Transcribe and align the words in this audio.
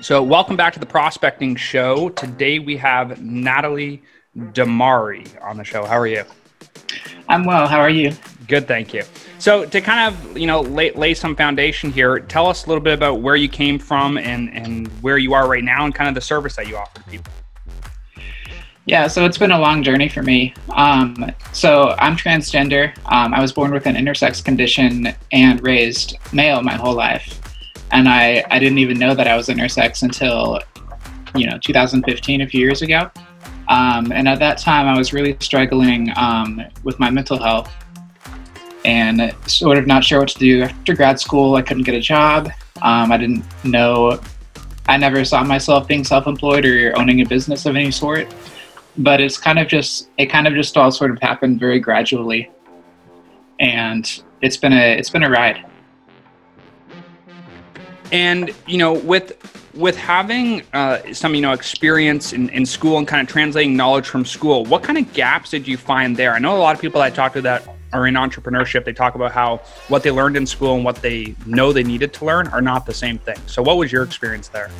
So, 0.00 0.22
welcome 0.22 0.56
back 0.56 0.72
to 0.72 0.80
the 0.80 0.86
Prospecting 0.86 1.56
Show. 1.56 2.08
Today 2.08 2.58
we 2.58 2.76
have 2.78 3.20
Natalie 3.20 4.02
Demmary 4.36 5.28
on 5.44 5.58
the 5.58 5.64
show. 5.64 5.84
How 5.84 5.98
are 5.98 6.06
you? 6.06 6.24
I'm 7.28 7.44
well. 7.44 7.66
How 7.66 7.78
are 7.80 7.90
you? 7.90 8.12
Good, 8.46 8.66
thank 8.66 8.94
you. 8.94 9.02
So, 9.38 9.66
to 9.66 9.80
kind 9.80 10.14
of 10.14 10.38
you 10.38 10.46
know 10.46 10.62
lay, 10.62 10.92
lay 10.92 11.14
some 11.14 11.36
foundation 11.36 11.92
here, 11.92 12.20
tell 12.20 12.46
us 12.46 12.64
a 12.64 12.68
little 12.68 12.82
bit 12.82 12.94
about 12.94 13.20
where 13.20 13.36
you 13.36 13.48
came 13.48 13.78
from 13.78 14.16
and 14.16 14.52
and 14.54 14.88
where 15.02 15.18
you 15.18 15.34
are 15.34 15.46
right 15.46 15.62
now, 15.62 15.84
and 15.84 15.94
kind 15.94 16.08
of 16.08 16.14
the 16.14 16.20
service 16.20 16.56
that 16.56 16.68
you 16.68 16.76
offer 16.76 17.02
to 17.02 17.10
people. 17.10 17.32
Yeah, 18.88 19.06
so 19.06 19.24
it's 19.26 19.38
been 19.38 19.50
a 19.50 19.58
long 19.58 19.82
journey 19.82 20.08
for 20.08 20.22
me. 20.22 20.54
Um, 20.70 21.32
so 21.52 21.94
I'm 21.98 22.16
transgender. 22.16 22.96
Um, 23.06 23.34
I 23.34 23.40
was 23.40 23.52
born 23.52 23.70
with 23.70 23.86
an 23.86 23.96
intersex 23.96 24.42
condition 24.42 25.14
and 25.30 25.62
raised 25.62 26.16
male 26.32 26.62
my 26.62 26.74
whole 26.74 26.94
life 26.94 27.38
and 27.92 28.08
I 28.08 28.44
I 28.50 28.58
didn't 28.58 28.78
even 28.78 28.98
know 28.98 29.14
that 29.14 29.26
I 29.26 29.36
was 29.36 29.48
intersex 29.48 30.02
until 30.02 30.60
you 31.34 31.46
know 31.46 31.58
2015, 31.58 32.40
a 32.40 32.46
few 32.46 32.60
years 32.60 32.82
ago. 32.82 33.10
Um, 33.68 34.12
and 34.12 34.26
at 34.26 34.38
that 34.38 34.58
time, 34.58 34.86
I 34.86 34.96
was 34.96 35.12
really 35.12 35.36
struggling 35.40 36.10
um, 36.16 36.62
with 36.84 36.98
my 36.98 37.10
mental 37.10 37.38
health 37.38 37.70
and 38.84 39.34
sort 39.46 39.76
of 39.76 39.86
not 39.86 40.02
sure 40.02 40.20
what 40.20 40.30
to 40.30 40.38
do 40.38 40.62
after 40.62 40.94
grad 40.94 41.20
school. 41.20 41.56
I 41.56 41.62
couldn't 41.62 41.82
get 41.82 41.94
a 41.94 42.00
job. 42.00 42.50
Um, 42.80 43.12
I 43.12 43.18
didn't 43.18 43.44
know. 43.64 44.20
I 44.86 44.96
never 44.96 45.22
saw 45.22 45.44
myself 45.44 45.86
being 45.86 46.02
self-employed 46.02 46.64
or 46.64 46.98
owning 46.98 47.20
a 47.20 47.26
business 47.26 47.66
of 47.66 47.76
any 47.76 47.90
sort. 47.90 48.26
But 48.98 49.20
it's 49.20 49.38
kind 49.38 49.58
of 49.58 49.68
just 49.68 50.10
it 50.18 50.26
kind 50.26 50.46
of 50.46 50.54
just 50.54 50.76
all 50.76 50.90
sort 50.90 51.10
of 51.10 51.18
happened 51.20 51.60
very 51.60 51.78
gradually, 51.78 52.50
and 53.60 54.22
it's 54.42 54.56
been 54.56 54.72
a 54.72 54.98
it's 54.98 55.10
been 55.10 55.22
a 55.22 55.30
ride. 55.30 55.64
And 58.10 58.54
you 58.66 58.78
know, 58.78 58.94
with 58.94 59.36
with 59.74 59.96
having 59.96 60.62
uh, 60.72 60.98
some 61.12 61.34
you 61.34 61.40
know 61.40 61.52
experience 61.52 62.32
in, 62.32 62.48
in 62.50 62.66
school 62.66 62.98
and 62.98 63.06
kind 63.06 63.26
of 63.26 63.32
translating 63.32 63.76
knowledge 63.76 64.06
from 64.06 64.24
school, 64.24 64.64
what 64.64 64.82
kind 64.82 64.98
of 64.98 65.12
gaps 65.12 65.50
did 65.50 65.68
you 65.68 65.76
find 65.76 66.16
there? 66.16 66.34
I 66.34 66.38
know 66.38 66.56
a 66.56 66.58
lot 66.58 66.74
of 66.74 66.80
people 66.80 67.00
I 67.00 67.10
talk 67.10 67.32
to 67.34 67.40
that 67.42 67.68
are 67.92 68.06
in 68.06 68.14
entrepreneurship. 68.14 68.84
They 68.84 68.92
talk 68.92 69.14
about 69.14 69.32
how 69.32 69.58
what 69.88 70.02
they 70.02 70.10
learned 70.10 70.36
in 70.36 70.46
school 70.46 70.74
and 70.74 70.84
what 70.84 70.96
they 70.96 71.34
know 71.46 71.72
they 71.72 71.84
needed 71.84 72.12
to 72.14 72.24
learn 72.24 72.48
are 72.48 72.62
not 72.62 72.86
the 72.86 72.94
same 72.94 73.18
thing. 73.18 73.38
So, 73.46 73.62
what 73.62 73.76
was 73.76 73.92
your 73.92 74.02
experience 74.02 74.48
there? 74.48 74.70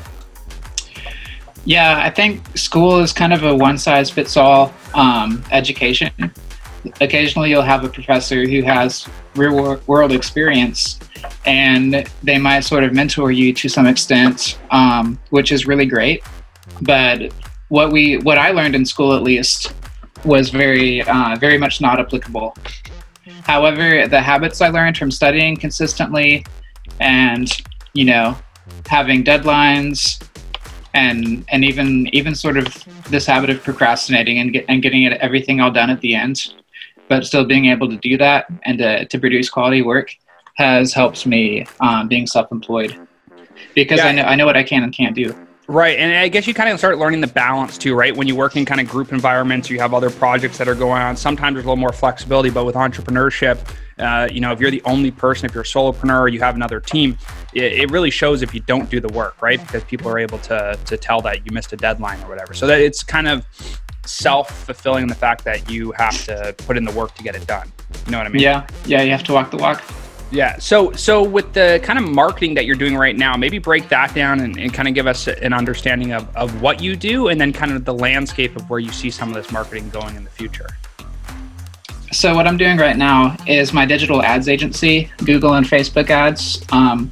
Yeah, 1.68 2.00
I 2.02 2.08
think 2.08 2.56
school 2.56 3.00
is 3.00 3.12
kind 3.12 3.34
of 3.34 3.42
a 3.42 3.54
one 3.54 3.76
size 3.76 4.08
fits 4.08 4.38
all 4.38 4.72
um, 4.94 5.44
education. 5.52 6.10
Occasionally, 7.02 7.50
you'll 7.50 7.60
have 7.60 7.84
a 7.84 7.90
professor 7.90 8.46
who 8.46 8.62
has 8.62 9.06
real 9.36 9.78
world 9.86 10.12
experience 10.12 10.98
and 11.44 12.08
they 12.22 12.38
might 12.38 12.60
sort 12.60 12.84
of 12.84 12.94
mentor 12.94 13.32
you 13.32 13.52
to 13.52 13.68
some 13.68 13.86
extent, 13.86 14.58
um, 14.70 15.18
which 15.28 15.52
is 15.52 15.66
really 15.66 15.84
great. 15.84 16.22
But 16.80 17.34
what 17.68 17.92
we, 17.92 18.16
what 18.16 18.38
I 18.38 18.50
learned 18.52 18.74
in 18.74 18.86
school 18.86 19.12
at 19.12 19.22
least, 19.22 19.74
was 20.24 20.48
very, 20.48 21.02
uh, 21.02 21.36
very 21.38 21.58
much 21.58 21.82
not 21.82 22.00
applicable. 22.00 22.56
However, 23.42 24.08
the 24.08 24.22
habits 24.22 24.62
I 24.62 24.68
learned 24.70 24.96
from 24.96 25.10
studying 25.10 25.54
consistently, 25.54 26.46
and 26.98 27.54
you 27.92 28.06
know, 28.06 28.38
having 28.86 29.22
deadlines, 29.22 30.18
and 30.94 31.44
and 31.50 31.64
even 31.64 32.06
even 32.14 32.34
sort 32.34 32.56
of 32.56 32.66
this 33.10 33.26
habit 33.26 33.50
of 33.50 33.62
procrastinating 33.62 34.38
and 34.38 34.52
get, 34.52 34.64
and 34.68 34.82
getting 34.82 35.04
it, 35.04 35.12
everything 35.20 35.60
all 35.60 35.70
done 35.70 35.90
at 35.90 36.00
the 36.00 36.14
end, 36.14 36.54
but 37.08 37.24
still 37.24 37.44
being 37.44 37.66
able 37.66 37.88
to 37.88 37.96
do 37.96 38.16
that 38.18 38.46
and 38.64 38.78
to, 38.78 39.04
to 39.06 39.18
produce 39.18 39.50
quality 39.50 39.82
work 39.82 40.10
has 40.56 40.92
helped 40.92 41.26
me 41.26 41.66
um, 41.80 42.08
being 42.08 42.26
self-employed 42.26 42.98
because 43.74 43.98
yeah. 43.98 44.06
I 44.06 44.12
know 44.12 44.22
I 44.22 44.34
know 44.34 44.46
what 44.46 44.56
I 44.56 44.62
can 44.62 44.82
and 44.82 44.92
can't 44.92 45.14
do. 45.14 45.34
Right, 45.70 45.98
and 45.98 46.16
I 46.16 46.28
guess 46.28 46.46
you 46.46 46.54
kind 46.54 46.70
of 46.70 46.78
start 46.78 46.96
learning 46.96 47.20
the 47.20 47.26
balance 47.26 47.76
too, 47.76 47.94
right? 47.94 48.16
When 48.16 48.26
you 48.26 48.34
work 48.34 48.56
in 48.56 48.64
kind 48.64 48.80
of 48.80 48.88
group 48.88 49.12
environments, 49.12 49.68
you 49.68 49.78
have 49.80 49.92
other 49.92 50.08
projects 50.08 50.56
that 50.56 50.66
are 50.66 50.74
going 50.74 51.02
on. 51.02 51.14
Sometimes 51.14 51.56
there's 51.56 51.66
a 51.66 51.68
little 51.68 51.76
more 51.76 51.92
flexibility, 51.92 52.48
but 52.48 52.64
with 52.64 52.74
entrepreneurship, 52.74 53.58
uh, 53.98 54.26
you 54.32 54.40
know, 54.40 54.50
if 54.50 54.60
you're 54.60 54.70
the 54.70 54.80
only 54.86 55.10
person, 55.10 55.44
if 55.44 55.52
you're 55.52 55.64
a 55.64 55.66
solopreneur, 55.66 56.32
you 56.32 56.40
have 56.40 56.54
another 56.54 56.80
team, 56.80 57.18
it, 57.52 57.64
it, 57.64 57.90
really 57.90 58.08
shows 58.08 58.40
if 58.40 58.54
you 58.54 58.60
don't 58.60 58.88
do 58.88 58.98
the 58.98 59.12
work, 59.12 59.42
right? 59.42 59.60
Because 59.60 59.84
people 59.84 60.10
are 60.10 60.18
able 60.18 60.38
to 60.38 60.78
to 60.86 60.96
tell 60.96 61.20
that 61.20 61.44
you 61.44 61.52
missed 61.52 61.74
a 61.74 61.76
deadline 61.76 62.22
or 62.22 62.30
whatever. 62.30 62.54
So 62.54 62.66
that 62.66 62.80
it's 62.80 63.02
kind 63.02 63.28
of 63.28 63.44
self 64.06 64.64
fulfilling 64.64 65.06
the 65.06 65.14
fact 65.14 65.44
that 65.44 65.70
you 65.70 65.92
have 65.92 66.16
to 66.24 66.54
put 66.66 66.78
in 66.78 66.84
the 66.84 66.92
work 66.92 67.14
to 67.16 67.22
get 67.22 67.34
it 67.36 67.46
done. 67.46 67.70
You 68.06 68.12
know 68.12 68.18
what 68.18 68.26
I 68.26 68.30
mean? 68.30 68.40
Yeah, 68.40 68.66
yeah, 68.86 69.02
you 69.02 69.10
have 69.10 69.24
to 69.24 69.34
walk 69.34 69.50
the 69.50 69.58
walk. 69.58 69.82
Yeah. 70.30 70.58
So 70.58 70.92
so 70.92 71.22
with 71.22 71.54
the 71.54 71.80
kind 71.82 71.98
of 71.98 72.06
marketing 72.06 72.54
that 72.54 72.66
you're 72.66 72.76
doing 72.76 72.96
right 72.96 73.16
now, 73.16 73.36
maybe 73.36 73.58
break 73.58 73.88
that 73.88 74.14
down 74.14 74.40
and, 74.40 74.58
and, 74.58 74.72
kind 74.74 74.86
of 74.86 74.94
give 74.94 75.06
us 75.06 75.26
an 75.26 75.52
understanding 75.52 76.12
of, 76.12 76.34
of 76.36 76.60
what 76.60 76.82
you 76.82 76.96
do 76.96 77.28
and 77.28 77.40
then 77.40 77.52
kind 77.52 77.72
of 77.72 77.84
the 77.84 77.94
landscape 77.94 78.54
of 78.56 78.68
where 78.68 78.78
you 78.78 78.92
see 78.92 79.10
some 79.10 79.30
of 79.30 79.34
this 79.34 79.50
marketing 79.50 79.88
going 79.88 80.16
in 80.16 80.24
the 80.24 80.30
future. 80.30 80.68
So 82.12 82.34
what 82.34 82.46
I'm 82.46 82.56
doing 82.56 82.76
right 82.76 82.96
now 82.96 83.36
is 83.46 83.72
my 83.72 83.86
digital 83.86 84.22
ads 84.22 84.48
agency, 84.48 85.10
Google 85.24 85.54
and 85.54 85.66
Facebook 85.66 86.10
ads. 86.10 86.62
Um, 86.72 87.10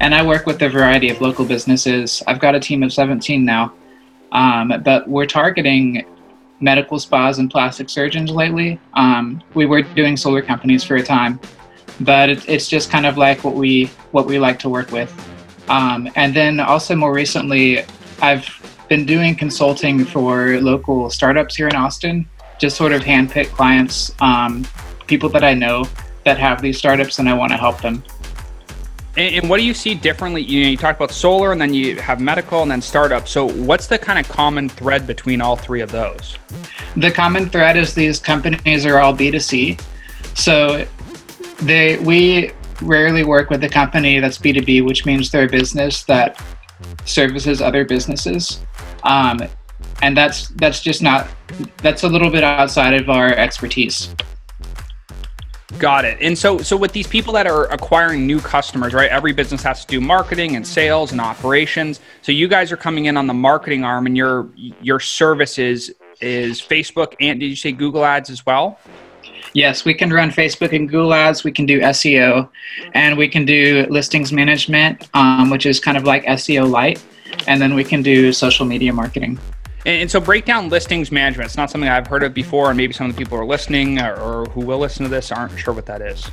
and 0.00 0.14
I 0.14 0.24
work 0.24 0.46
with 0.46 0.62
a 0.62 0.68
variety 0.68 1.10
of 1.10 1.20
local 1.20 1.44
businesses. 1.44 2.22
I've 2.26 2.38
got 2.40 2.54
a 2.54 2.60
team 2.60 2.82
of 2.82 2.92
17 2.92 3.44
now. 3.44 3.72
Um, 4.30 4.72
but 4.84 5.08
we're 5.08 5.26
targeting 5.26 6.04
medical 6.60 6.98
spas 6.98 7.38
and 7.38 7.50
plastic 7.50 7.88
surgeons 7.88 8.30
lately. 8.30 8.80
Um, 8.94 9.42
we 9.54 9.66
were 9.66 9.82
doing 9.82 10.16
solar 10.16 10.42
companies 10.42 10.84
for 10.84 10.96
a 10.96 11.02
time 11.02 11.40
but 12.00 12.28
it, 12.28 12.48
it's 12.48 12.68
just 12.68 12.90
kind 12.90 13.06
of 13.06 13.16
like 13.16 13.44
what 13.44 13.54
we 13.54 13.86
what 14.12 14.26
we 14.26 14.38
like 14.38 14.58
to 14.60 14.68
work 14.68 14.90
with. 14.92 15.12
Um, 15.68 16.08
and 16.16 16.34
then 16.34 16.60
also 16.60 16.94
more 16.94 17.12
recently, 17.12 17.84
I've 18.22 18.48
been 18.88 19.04
doing 19.04 19.34
consulting 19.34 20.04
for 20.04 20.60
local 20.60 21.10
startups 21.10 21.56
here 21.56 21.68
in 21.68 21.76
Austin, 21.76 22.26
just 22.58 22.76
sort 22.76 22.92
of 22.92 23.02
handpick 23.02 23.48
clients, 23.48 24.12
um, 24.20 24.66
people 25.06 25.28
that 25.30 25.44
I 25.44 25.54
know 25.54 25.86
that 26.24 26.38
have 26.38 26.62
these 26.62 26.78
startups, 26.78 27.18
and 27.18 27.28
I 27.28 27.34
want 27.34 27.52
to 27.52 27.58
help 27.58 27.80
them. 27.80 28.02
And, 29.16 29.50
what 29.50 29.58
do 29.58 29.64
you 29.64 29.74
see 29.74 29.94
differently? 29.94 30.42
You 30.42 30.62
know, 30.62 30.70
you 30.70 30.76
talked 30.76 30.98
about 30.98 31.10
solar, 31.10 31.52
and 31.52 31.60
then 31.60 31.74
you 31.74 32.00
have 32.00 32.20
medical, 32.20 32.62
and 32.62 32.70
then 32.70 32.80
startup. 32.80 33.28
So, 33.28 33.48
what's 33.48 33.88
the 33.88 33.98
kind 33.98 34.18
of 34.18 34.28
common 34.28 34.68
thread 34.68 35.06
between 35.06 35.40
all 35.40 35.56
three 35.56 35.80
of 35.80 35.90
those? 35.90 36.38
The 36.96 37.10
common 37.10 37.50
thread 37.50 37.76
is 37.76 37.94
these 37.94 38.20
companies 38.20 38.86
are 38.86 38.98
all 39.00 39.12
B 39.12 39.30
two 39.30 39.40
C. 39.40 39.76
So 40.34 40.86
they 41.58 41.98
we 41.98 42.52
rarely 42.82 43.24
work 43.24 43.50
with 43.50 43.62
a 43.64 43.68
company 43.68 44.20
that's 44.20 44.38
B2B, 44.38 44.84
which 44.84 45.04
means 45.04 45.30
they're 45.30 45.46
a 45.46 45.48
business 45.48 46.04
that 46.04 46.40
services 47.04 47.60
other 47.60 47.84
businesses. 47.84 48.60
Um, 49.02 49.40
and 50.02 50.16
that's 50.16 50.48
that's 50.48 50.80
just 50.80 51.02
not 51.02 51.28
that's 51.78 52.04
a 52.04 52.08
little 52.08 52.30
bit 52.30 52.44
outside 52.44 52.94
of 52.94 53.10
our 53.10 53.28
expertise. 53.34 54.14
Got 55.78 56.04
it. 56.04 56.18
And 56.20 56.36
so 56.36 56.58
so 56.58 56.76
with 56.76 56.92
these 56.92 57.06
people 57.06 57.32
that 57.34 57.46
are 57.46 57.66
acquiring 57.66 58.26
new 58.26 58.40
customers, 58.40 58.94
right? 58.94 59.10
Every 59.10 59.32
business 59.32 59.62
has 59.62 59.84
to 59.84 59.86
do 59.86 60.00
marketing 60.00 60.56
and 60.56 60.66
sales 60.66 61.12
and 61.12 61.20
operations. 61.20 62.00
So 62.22 62.32
you 62.32 62.48
guys 62.48 62.72
are 62.72 62.76
coming 62.76 63.06
in 63.06 63.16
on 63.16 63.26
the 63.26 63.34
marketing 63.34 63.84
arm 63.84 64.06
and 64.06 64.16
your 64.16 64.48
your 64.56 65.00
services 65.00 65.90
is 66.20 66.60
Facebook 66.60 67.14
and 67.20 67.38
did 67.38 67.46
you 67.46 67.56
say 67.56 67.70
Google 67.72 68.04
Ads 68.04 68.30
as 68.30 68.44
well? 68.44 68.78
Yes, 69.54 69.84
we 69.84 69.94
can 69.94 70.12
run 70.12 70.30
Facebook 70.30 70.72
and 70.74 70.88
Google 70.88 71.14
ads. 71.14 71.44
We 71.44 71.52
can 71.52 71.66
do 71.66 71.80
SEO, 71.80 72.48
and 72.92 73.16
we 73.16 73.28
can 73.28 73.44
do 73.44 73.86
listings 73.88 74.32
management, 74.32 75.08
um, 75.14 75.50
which 75.50 75.66
is 75.66 75.80
kind 75.80 75.96
of 75.96 76.04
like 76.04 76.24
SEO 76.24 76.68
light, 76.68 77.02
and 77.46 77.60
then 77.60 77.74
we 77.74 77.84
can 77.84 78.02
do 78.02 78.32
social 78.32 78.66
media 78.66 78.92
marketing. 78.92 79.38
And, 79.86 80.10
so, 80.10 80.20
break 80.20 80.44
down 80.44 80.68
listings 80.68 81.10
management. 81.10 81.46
It's 81.46 81.56
not 81.56 81.70
something 81.70 81.88
I've 81.88 82.06
heard 82.06 82.22
of 82.22 82.34
before, 82.34 82.68
and 82.68 82.76
maybe 82.76 82.92
some 82.92 83.08
of 83.08 83.16
the 83.16 83.18
people 83.18 83.38
who 83.38 83.44
are 83.44 83.46
listening 83.46 83.98
or, 84.00 84.16
or 84.16 84.44
who 84.46 84.60
will 84.60 84.78
listen 84.78 85.04
to 85.04 85.08
this 85.08 85.32
aren't 85.32 85.58
sure 85.58 85.72
what 85.72 85.86
that 85.86 86.02
is. 86.02 86.30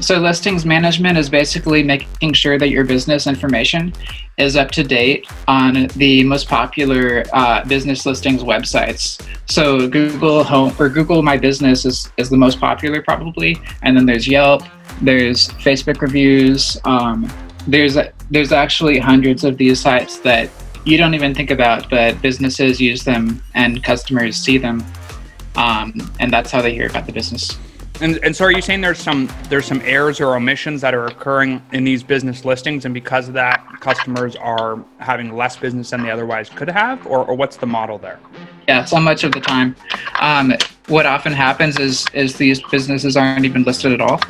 So, 0.00 0.18
listings 0.18 0.64
management 0.64 1.18
is 1.18 1.28
basically 1.28 1.82
making 1.82 2.32
sure 2.32 2.58
that 2.58 2.70
your 2.70 2.84
business 2.84 3.26
information 3.26 3.92
is 4.38 4.56
up 4.56 4.70
to 4.72 4.82
date 4.82 5.26
on 5.46 5.88
the 5.96 6.24
most 6.24 6.48
popular 6.48 7.24
uh, 7.34 7.64
business 7.66 8.06
listings 8.06 8.42
websites. 8.42 9.20
So, 9.46 9.86
Google 9.88 10.44
Home 10.44 10.74
or 10.78 10.88
Google 10.88 11.22
My 11.22 11.36
Business 11.36 11.84
is, 11.84 12.10
is 12.16 12.30
the 12.30 12.38
most 12.38 12.58
popular, 12.58 13.02
probably. 13.02 13.60
And 13.82 13.94
then 13.96 14.06
there's 14.06 14.26
Yelp, 14.26 14.62
there's 15.02 15.48
Facebook 15.48 16.00
reviews. 16.00 16.78
Um, 16.84 17.30
there's 17.66 17.96
there's 18.30 18.52
actually 18.52 18.98
hundreds 18.98 19.44
of 19.44 19.58
these 19.58 19.78
sites 19.78 20.18
that 20.20 20.50
you 20.84 20.96
don't 20.96 21.14
even 21.14 21.34
think 21.34 21.50
about, 21.50 21.88
but 21.90 22.20
businesses 22.22 22.80
use 22.80 23.04
them 23.04 23.42
and 23.54 23.84
customers 23.84 24.36
see 24.36 24.58
them, 24.58 24.84
um, 25.54 26.10
and 26.18 26.32
that's 26.32 26.50
how 26.50 26.60
they 26.60 26.72
hear 26.74 26.88
about 26.88 27.06
the 27.06 27.12
business. 27.12 27.56
And, 28.02 28.18
and 28.24 28.34
so 28.34 28.44
are 28.46 28.50
you 28.50 28.60
saying 28.60 28.80
there's 28.80 28.98
some 28.98 29.30
there's 29.48 29.64
some 29.64 29.80
errors 29.84 30.20
or 30.20 30.34
omissions 30.34 30.80
that 30.80 30.92
are 30.92 31.06
occurring 31.06 31.62
in 31.72 31.84
these 31.84 32.02
business 32.02 32.44
listings, 32.44 32.84
and 32.84 32.92
because 32.92 33.28
of 33.28 33.34
that, 33.34 33.64
customers 33.78 34.34
are 34.34 34.84
having 34.98 35.36
less 35.36 35.56
business 35.56 35.90
than 35.90 36.02
they 36.02 36.10
otherwise 36.10 36.48
could 36.48 36.68
have, 36.68 37.06
or, 37.06 37.24
or 37.24 37.36
what's 37.36 37.56
the 37.56 37.66
model 37.66 37.98
there? 37.98 38.18
Yeah, 38.66 38.84
so 38.84 38.98
much 38.98 39.22
of 39.22 39.30
the 39.30 39.40
time, 39.40 39.76
um, 40.20 40.52
what 40.88 41.06
often 41.06 41.32
happens 41.32 41.78
is 41.78 42.04
is 42.12 42.36
these 42.36 42.60
businesses 42.70 43.16
aren't 43.16 43.44
even 43.44 43.62
listed 43.62 43.92
at 43.92 44.00
all. 44.00 44.20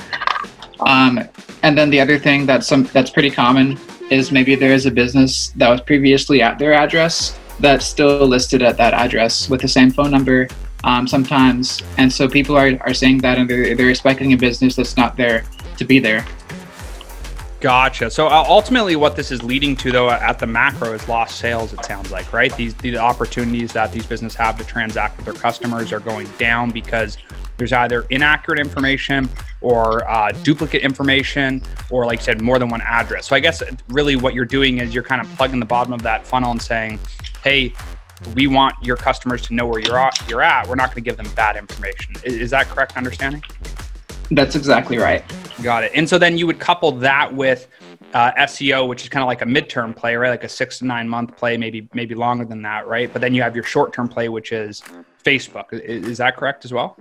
Um, 0.80 1.26
and 1.62 1.78
then 1.78 1.88
the 1.88 2.00
other 2.00 2.18
thing 2.18 2.44
that's 2.44 2.66
some 2.66 2.84
that's 2.92 3.08
pretty 3.08 3.30
common 3.30 3.78
is 4.10 4.30
maybe 4.30 4.54
there 4.54 4.74
is 4.74 4.84
a 4.84 4.90
business 4.90 5.48
that 5.56 5.70
was 5.70 5.80
previously 5.80 6.42
at 6.42 6.58
their 6.58 6.74
address 6.74 7.38
that's 7.58 7.86
still 7.86 8.26
listed 8.26 8.60
at 8.60 8.76
that 8.76 8.92
address 8.92 9.48
with 9.48 9.62
the 9.62 9.68
same 9.68 9.90
phone 9.90 10.10
number 10.10 10.46
um, 10.84 11.06
sometimes. 11.06 11.82
And 11.98 12.12
so 12.12 12.28
people 12.28 12.56
are, 12.56 12.76
are 12.82 12.94
saying 12.94 13.18
that 13.18 13.38
and 13.38 13.48
they're, 13.48 13.74
they're 13.74 13.90
expecting 13.90 14.32
a 14.32 14.36
business 14.36 14.76
that's 14.76 14.96
not 14.96 15.16
there 15.16 15.44
to 15.76 15.84
be 15.84 15.98
there. 15.98 16.24
Gotcha. 17.62 18.10
So 18.10 18.26
uh, 18.26 18.44
ultimately, 18.48 18.96
what 18.96 19.14
this 19.14 19.30
is 19.30 19.44
leading 19.44 19.76
to, 19.76 19.92
though, 19.92 20.10
at 20.10 20.40
the 20.40 20.48
macro, 20.48 20.94
is 20.94 21.06
lost 21.06 21.38
sales. 21.38 21.72
It 21.72 21.84
sounds 21.84 22.10
like, 22.10 22.32
right? 22.32 22.52
These 22.56 22.74
the 22.74 22.96
opportunities 22.96 23.72
that 23.72 23.92
these 23.92 24.04
businesses 24.04 24.36
have 24.36 24.58
to 24.58 24.64
transact 24.64 25.16
with 25.16 25.26
their 25.26 25.34
customers 25.34 25.92
are 25.92 26.00
going 26.00 26.26
down 26.38 26.72
because 26.72 27.18
there's 27.58 27.72
either 27.72 28.04
inaccurate 28.10 28.58
information 28.58 29.28
or 29.60 30.04
uh, 30.10 30.32
duplicate 30.42 30.82
information, 30.82 31.62
or 31.88 32.04
like 32.04 32.18
I 32.18 32.22
said, 32.22 32.40
more 32.40 32.58
than 32.58 32.68
one 32.68 32.80
address. 32.80 33.28
So 33.28 33.36
I 33.36 33.40
guess 33.40 33.62
really 33.88 34.16
what 34.16 34.34
you're 34.34 34.44
doing 34.44 34.78
is 34.78 34.92
you're 34.92 35.04
kind 35.04 35.20
of 35.20 35.28
plugging 35.36 35.60
the 35.60 35.66
bottom 35.66 35.92
of 35.92 36.02
that 36.02 36.26
funnel 36.26 36.50
and 36.50 36.60
saying, 36.60 36.98
"Hey, 37.44 37.74
we 38.34 38.46
want 38.46 38.74
your 38.82 38.96
customers 38.96 39.42
to 39.42 39.54
know 39.54 39.66
where 39.66 39.80
you're 39.80 39.98
at. 39.98 40.28
You're 40.28 40.42
at. 40.42 40.68
We're 40.68 40.74
not 40.74 40.90
going 40.90 41.02
to 41.02 41.08
give 41.08 41.16
them 41.16 41.28
bad 41.34 41.56
information." 41.56 42.14
Is, 42.24 42.34
is 42.34 42.50
that 42.50 42.68
correct 42.68 42.96
understanding? 42.96 43.42
That's 44.30 44.56
exactly 44.56 44.98
right. 44.98 45.24
Got 45.62 45.84
it. 45.84 45.92
And 45.94 46.08
so 46.08 46.18
then 46.18 46.38
you 46.38 46.46
would 46.46 46.58
couple 46.58 46.92
that 46.92 47.32
with 47.34 47.68
uh, 48.14 48.32
SEO, 48.32 48.88
which 48.88 49.02
is 49.02 49.08
kind 49.08 49.22
of 49.22 49.26
like 49.26 49.42
a 49.42 49.46
midterm 49.46 49.94
play, 49.94 50.16
right? 50.16 50.30
Like 50.30 50.44
a 50.44 50.48
six 50.48 50.78
to 50.78 50.86
nine 50.86 51.08
month 51.08 51.36
play, 51.36 51.56
maybe 51.56 51.88
maybe 51.92 52.14
longer 52.14 52.44
than 52.44 52.62
that, 52.62 52.86
right? 52.86 53.12
But 53.12 53.20
then 53.20 53.34
you 53.34 53.42
have 53.42 53.54
your 53.54 53.64
short 53.64 53.92
term 53.92 54.08
play, 54.08 54.28
which 54.28 54.52
is 54.52 54.82
Facebook. 55.24 55.72
Is, 55.72 56.06
is 56.06 56.18
that 56.18 56.36
correct 56.36 56.64
as 56.64 56.72
well? 56.72 56.96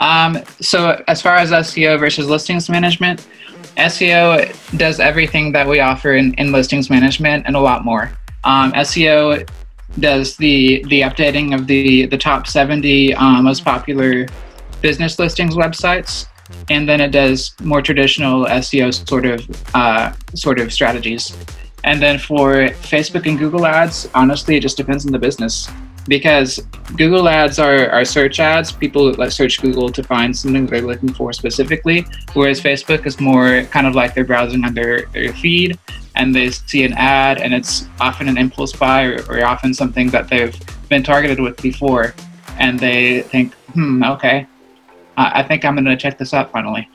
Um, 0.00 0.38
so 0.60 1.02
as 1.08 1.20
far 1.20 1.36
as 1.36 1.50
SEO 1.50 1.98
versus 1.98 2.28
listings 2.28 2.68
management, 2.68 3.26
SEO 3.76 4.78
does 4.78 5.00
everything 5.00 5.52
that 5.52 5.66
we 5.66 5.80
offer 5.80 6.14
in, 6.14 6.34
in 6.34 6.52
listings 6.52 6.90
management 6.90 7.46
and 7.46 7.56
a 7.56 7.60
lot 7.60 7.84
more. 7.84 8.10
Um, 8.44 8.72
SEO 8.72 9.48
does 10.00 10.36
the 10.36 10.84
the 10.88 11.02
updating 11.02 11.54
of 11.54 11.66
the 11.66 12.06
the 12.06 12.18
top 12.18 12.46
70 12.46 13.14
um, 13.14 13.44
most 13.44 13.64
popular 13.64 14.26
business 14.82 15.18
listings 15.18 15.54
websites, 15.54 16.26
and 16.68 16.88
then 16.88 17.00
it 17.00 17.10
does 17.10 17.54
more 17.62 17.80
traditional 17.80 18.44
SEO 18.46 18.92
sort 19.08 19.26
of 19.26 19.40
uh, 19.74 20.12
sort 20.34 20.60
of 20.60 20.72
strategies. 20.72 21.36
And 21.84 22.00
then 22.00 22.18
for 22.18 22.68
Facebook 22.92 23.26
and 23.26 23.38
Google 23.38 23.66
ads, 23.66 24.08
honestly, 24.14 24.56
it 24.56 24.60
just 24.60 24.76
depends 24.76 25.04
on 25.06 25.12
the 25.12 25.18
business 25.18 25.70
because 26.08 26.58
Google 26.96 27.28
ads 27.28 27.58
are, 27.58 27.88
are 27.90 28.04
search 28.04 28.40
ads. 28.40 28.72
People 28.72 29.12
like 29.14 29.30
search 29.30 29.60
Google 29.60 29.88
to 29.90 30.02
find 30.02 30.36
something 30.36 30.66
they're 30.66 30.82
looking 30.82 31.12
for 31.12 31.32
specifically, 31.32 32.06
whereas 32.32 32.60
Facebook 32.60 33.06
is 33.06 33.20
more 33.20 33.62
kind 33.64 33.86
of 33.86 33.94
like 33.94 34.14
they're 34.14 34.24
browsing 34.24 34.64
on 34.64 34.74
their, 34.74 35.06
their 35.12 35.32
feed 35.34 35.78
and 36.16 36.34
they 36.34 36.50
see 36.50 36.84
an 36.84 36.92
ad 36.94 37.40
and 37.40 37.52
it's 37.52 37.88
often 38.00 38.28
an 38.28 38.38
impulse 38.38 38.72
buy 38.72 39.04
or, 39.04 39.22
or 39.28 39.44
often 39.44 39.74
something 39.74 40.10
that 40.10 40.28
they've 40.28 40.56
been 40.88 41.02
targeted 41.02 41.40
with 41.40 41.60
before 41.60 42.14
and 42.58 42.78
they 42.78 43.22
think, 43.22 43.54
hmm, 43.74 44.04
okay, 44.04 44.46
I 45.16 45.42
think 45.42 45.64
I'm 45.64 45.74
going 45.74 45.84
to 45.84 45.96
check 45.96 46.18
this 46.18 46.34
out 46.34 46.50
finally. 46.50 46.88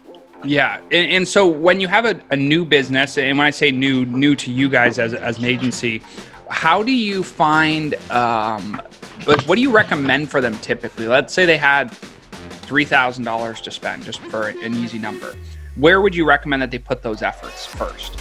Yeah, 0.43 0.77
and, 0.91 1.11
and, 1.11 1.27
so 1.27 1.47
when 1.47 1.81
you 1.81 1.89
have 1.89 2.05
a, 2.05 2.21
a 2.31 2.35
new 2.35 2.63
business, 2.63 3.17
and 3.17 3.37
when 3.37 3.45
I 3.45 3.49
say 3.49 3.71
new, 3.71 4.05
new 4.05 4.35
to 4.37 4.51
you 4.51 4.69
guys 4.69 4.97
as, 4.97 5.13
as 5.13 5.37
an 5.37 5.43
agency, 5.43 6.01
how 6.49 6.81
do 6.81 6.93
you 6.93 7.23
find 7.23 7.95
um, 8.09 8.81
what 9.25 9.55
do 9.55 9.61
you 9.61 9.71
recommend 9.71 10.31
for 10.31 10.39
them 10.39 10.57
typically? 10.59 11.07
Let's 11.07 11.33
say 11.33 11.45
they 11.45 11.57
had 11.57 11.91
$3000 12.67 13.61
to 13.61 13.71
spend 13.71 14.03
just 14.03 14.21
for 14.21 14.47
an 14.47 14.73
easy 14.75 14.97
number. 14.97 15.35
Where 15.75 15.99
would 15.99 16.15
you 16.15 16.25
recommend 16.25 16.61
that 16.61 16.71
they 16.71 16.79
put 16.79 17.01
those 17.03 17.21
efforts 17.21 17.65
first 17.65 18.17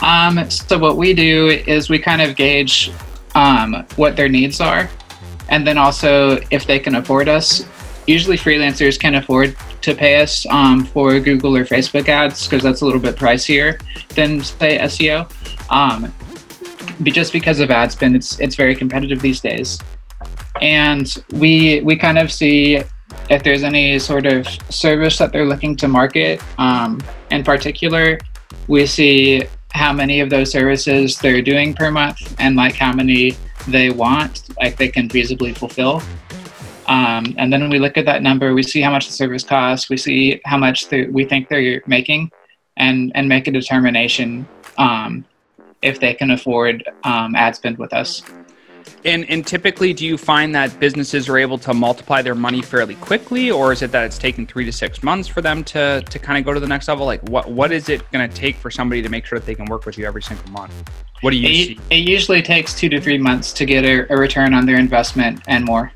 um, 0.00 0.48
so 0.50 0.78
what 0.78 0.96
we 0.96 1.14
do 1.14 1.48
is 1.48 1.88
we 1.88 1.98
kind 1.98 2.22
of 2.22 2.36
gauge 2.36 2.90
um, 3.34 3.86
what 3.96 4.16
their 4.16 4.28
needs 4.28 4.60
are 4.60 4.88
and 5.48 5.66
then 5.66 5.78
also 5.78 6.38
if 6.50 6.66
they 6.66 6.78
can 6.78 6.96
afford 6.96 7.28
us 7.28 7.64
usually 8.06 8.36
freelancers 8.36 8.98
can 8.98 9.16
afford 9.16 9.56
to 9.80 9.94
pay 9.94 10.20
us 10.20 10.46
um, 10.46 10.84
for 10.86 11.18
google 11.20 11.56
or 11.56 11.64
facebook 11.64 12.08
ads 12.08 12.44
because 12.46 12.62
that's 12.62 12.80
a 12.80 12.84
little 12.84 13.00
bit 13.00 13.16
pricier 13.16 13.80
than 14.14 14.40
say 14.42 14.78
seo 14.78 15.30
um, 15.70 16.12
just 17.04 17.32
because 17.32 17.60
of 17.60 17.70
ad 17.70 17.92
spend, 17.92 18.16
it's 18.16 18.38
it's 18.40 18.54
very 18.54 18.74
competitive 18.74 19.20
these 19.20 19.40
days, 19.40 19.78
and 20.60 21.22
we 21.32 21.80
we 21.80 21.96
kind 21.96 22.18
of 22.18 22.32
see 22.32 22.82
if 23.30 23.42
there's 23.42 23.62
any 23.62 23.98
sort 23.98 24.26
of 24.26 24.46
service 24.70 25.18
that 25.18 25.32
they're 25.32 25.46
looking 25.46 25.76
to 25.76 25.88
market. 25.88 26.40
Um, 26.58 27.02
in 27.30 27.44
particular, 27.44 28.18
we 28.68 28.86
see 28.86 29.44
how 29.72 29.92
many 29.92 30.20
of 30.20 30.30
those 30.30 30.50
services 30.50 31.18
they're 31.18 31.42
doing 31.42 31.74
per 31.74 31.90
month 31.90 32.34
and 32.38 32.56
like 32.56 32.74
how 32.74 32.92
many 32.92 33.36
they 33.68 33.90
want, 33.90 34.44
like 34.58 34.76
they 34.76 34.88
can 34.88 35.08
feasibly 35.08 35.56
fulfill. 35.56 36.02
Um, 36.86 37.34
and 37.36 37.52
then 37.52 37.60
when 37.60 37.70
we 37.70 37.78
look 37.78 37.96
at 37.96 38.04
that 38.06 38.22
number, 38.22 38.54
we 38.54 38.62
see 38.62 38.80
how 38.80 38.92
much 38.92 39.06
the 39.06 39.12
service 39.12 39.42
costs, 39.42 39.90
we 39.90 39.96
see 39.96 40.40
how 40.44 40.56
much 40.56 40.90
we 40.90 41.24
think 41.24 41.48
they're 41.48 41.82
making, 41.86 42.30
and 42.76 43.10
and 43.14 43.28
make 43.28 43.48
a 43.48 43.50
determination 43.50 44.46
um, 44.78 45.24
if 45.82 45.98
they 45.98 46.14
can 46.14 46.30
afford 46.30 46.88
um, 47.04 47.34
ad 47.34 47.56
spend 47.56 47.78
with 47.78 47.92
us. 47.92 48.22
And, 49.04 49.28
and 49.30 49.46
typically, 49.46 49.92
do 49.92 50.04
you 50.04 50.18
find 50.18 50.54
that 50.54 50.80
businesses 50.80 51.28
are 51.28 51.38
able 51.38 51.58
to 51.58 51.72
multiply 51.72 52.22
their 52.22 52.34
money 52.34 52.60
fairly 52.60 52.96
quickly, 52.96 53.50
or 53.50 53.72
is 53.72 53.82
it 53.82 53.92
that 53.92 54.04
it's 54.04 54.18
taking 54.18 54.46
three 54.46 54.64
to 54.64 54.72
six 54.72 55.02
months 55.02 55.28
for 55.28 55.40
them 55.40 55.62
to, 55.64 56.02
to 56.02 56.18
kind 56.18 56.38
of 56.38 56.44
go 56.44 56.52
to 56.52 56.58
the 56.58 56.66
next 56.66 56.88
level? 56.88 57.06
Like, 57.06 57.22
what 57.28 57.50
what 57.50 57.70
is 57.70 57.88
it 57.88 58.10
going 58.10 58.28
to 58.28 58.34
take 58.34 58.56
for 58.56 58.70
somebody 58.70 59.02
to 59.02 59.08
make 59.08 59.24
sure 59.24 59.38
that 59.38 59.46
they 59.46 59.54
can 59.54 59.66
work 59.66 59.86
with 59.86 59.96
you 59.96 60.06
every 60.06 60.22
single 60.22 60.50
month? 60.50 60.72
What 61.20 61.30
do 61.30 61.36
you 61.36 61.48
it, 61.48 61.52
see? 61.52 61.80
It 61.90 62.08
usually 62.08 62.42
takes 62.42 62.74
two 62.74 62.88
to 62.88 63.00
three 63.00 63.18
months 63.18 63.52
to 63.54 63.64
get 63.64 63.84
a, 63.84 64.12
a 64.12 64.16
return 64.16 64.54
on 64.54 64.66
their 64.66 64.78
investment 64.78 65.40
and 65.46 65.64
more. 65.64 65.92